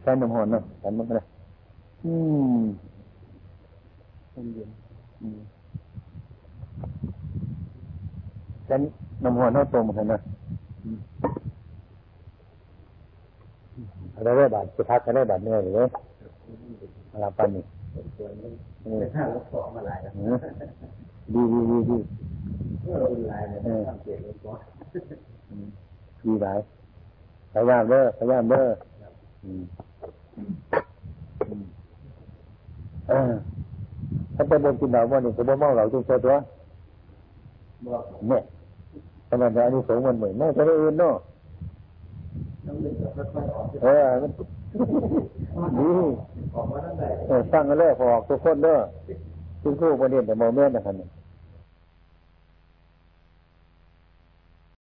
[0.00, 1.24] ใช้น้ำหอนเนาะฉันมันก็ได้
[2.04, 2.12] อื
[2.58, 2.62] ม
[4.54, 4.70] เย็น
[5.20, 5.40] อืม
[8.68, 8.80] ฉัน
[9.24, 10.20] น้ำหอนเท่าตรงเหมือนกันนะ
[14.18, 15.74] อะไรได้บาทจะพักอะไรบาทเนี่ยหรือ
[17.12, 17.64] อะไรปันนี่
[18.16, 18.52] ส่วนนี้
[18.98, 20.12] ไม่ถ้าเราขอมาหลายแล้ว
[21.34, 21.96] ดีดีดีดี
[22.82, 24.60] เมื่อเราเป็นลายเนี่ยต้องเกียรติก่อน
[26.24, 26.58] ดีหลาย
[27.52, 28.66] พยายามเด้อพยายามเด้อ
[29.44, 29.62] อืม
[33.08, 33.32] เออ
[34.34, 36.34] ถ้าจะบนกินเหล้าวันนี้จะบ่เมาเหล้าจริงเสียตัว
[37.86, 38.42] บอกเนี่ย
[39.28, 41.37] ขนาดนี้อันนี้สงส์มันเหมือนแม่จะได้อื่นเนาะต้อง
[42.82, 44.30] เล่นแบบค่อยๆออกเออมัน
[45.78, 45.88] ดี
[46.54, 48.78] ออกมาตั้งแต่เออสร้างกันเลยพอออกทุกคนเด้อ
[49.62, 51.08] คุณครูประเด็นแต่โมเมนต์นะครับเนี่ย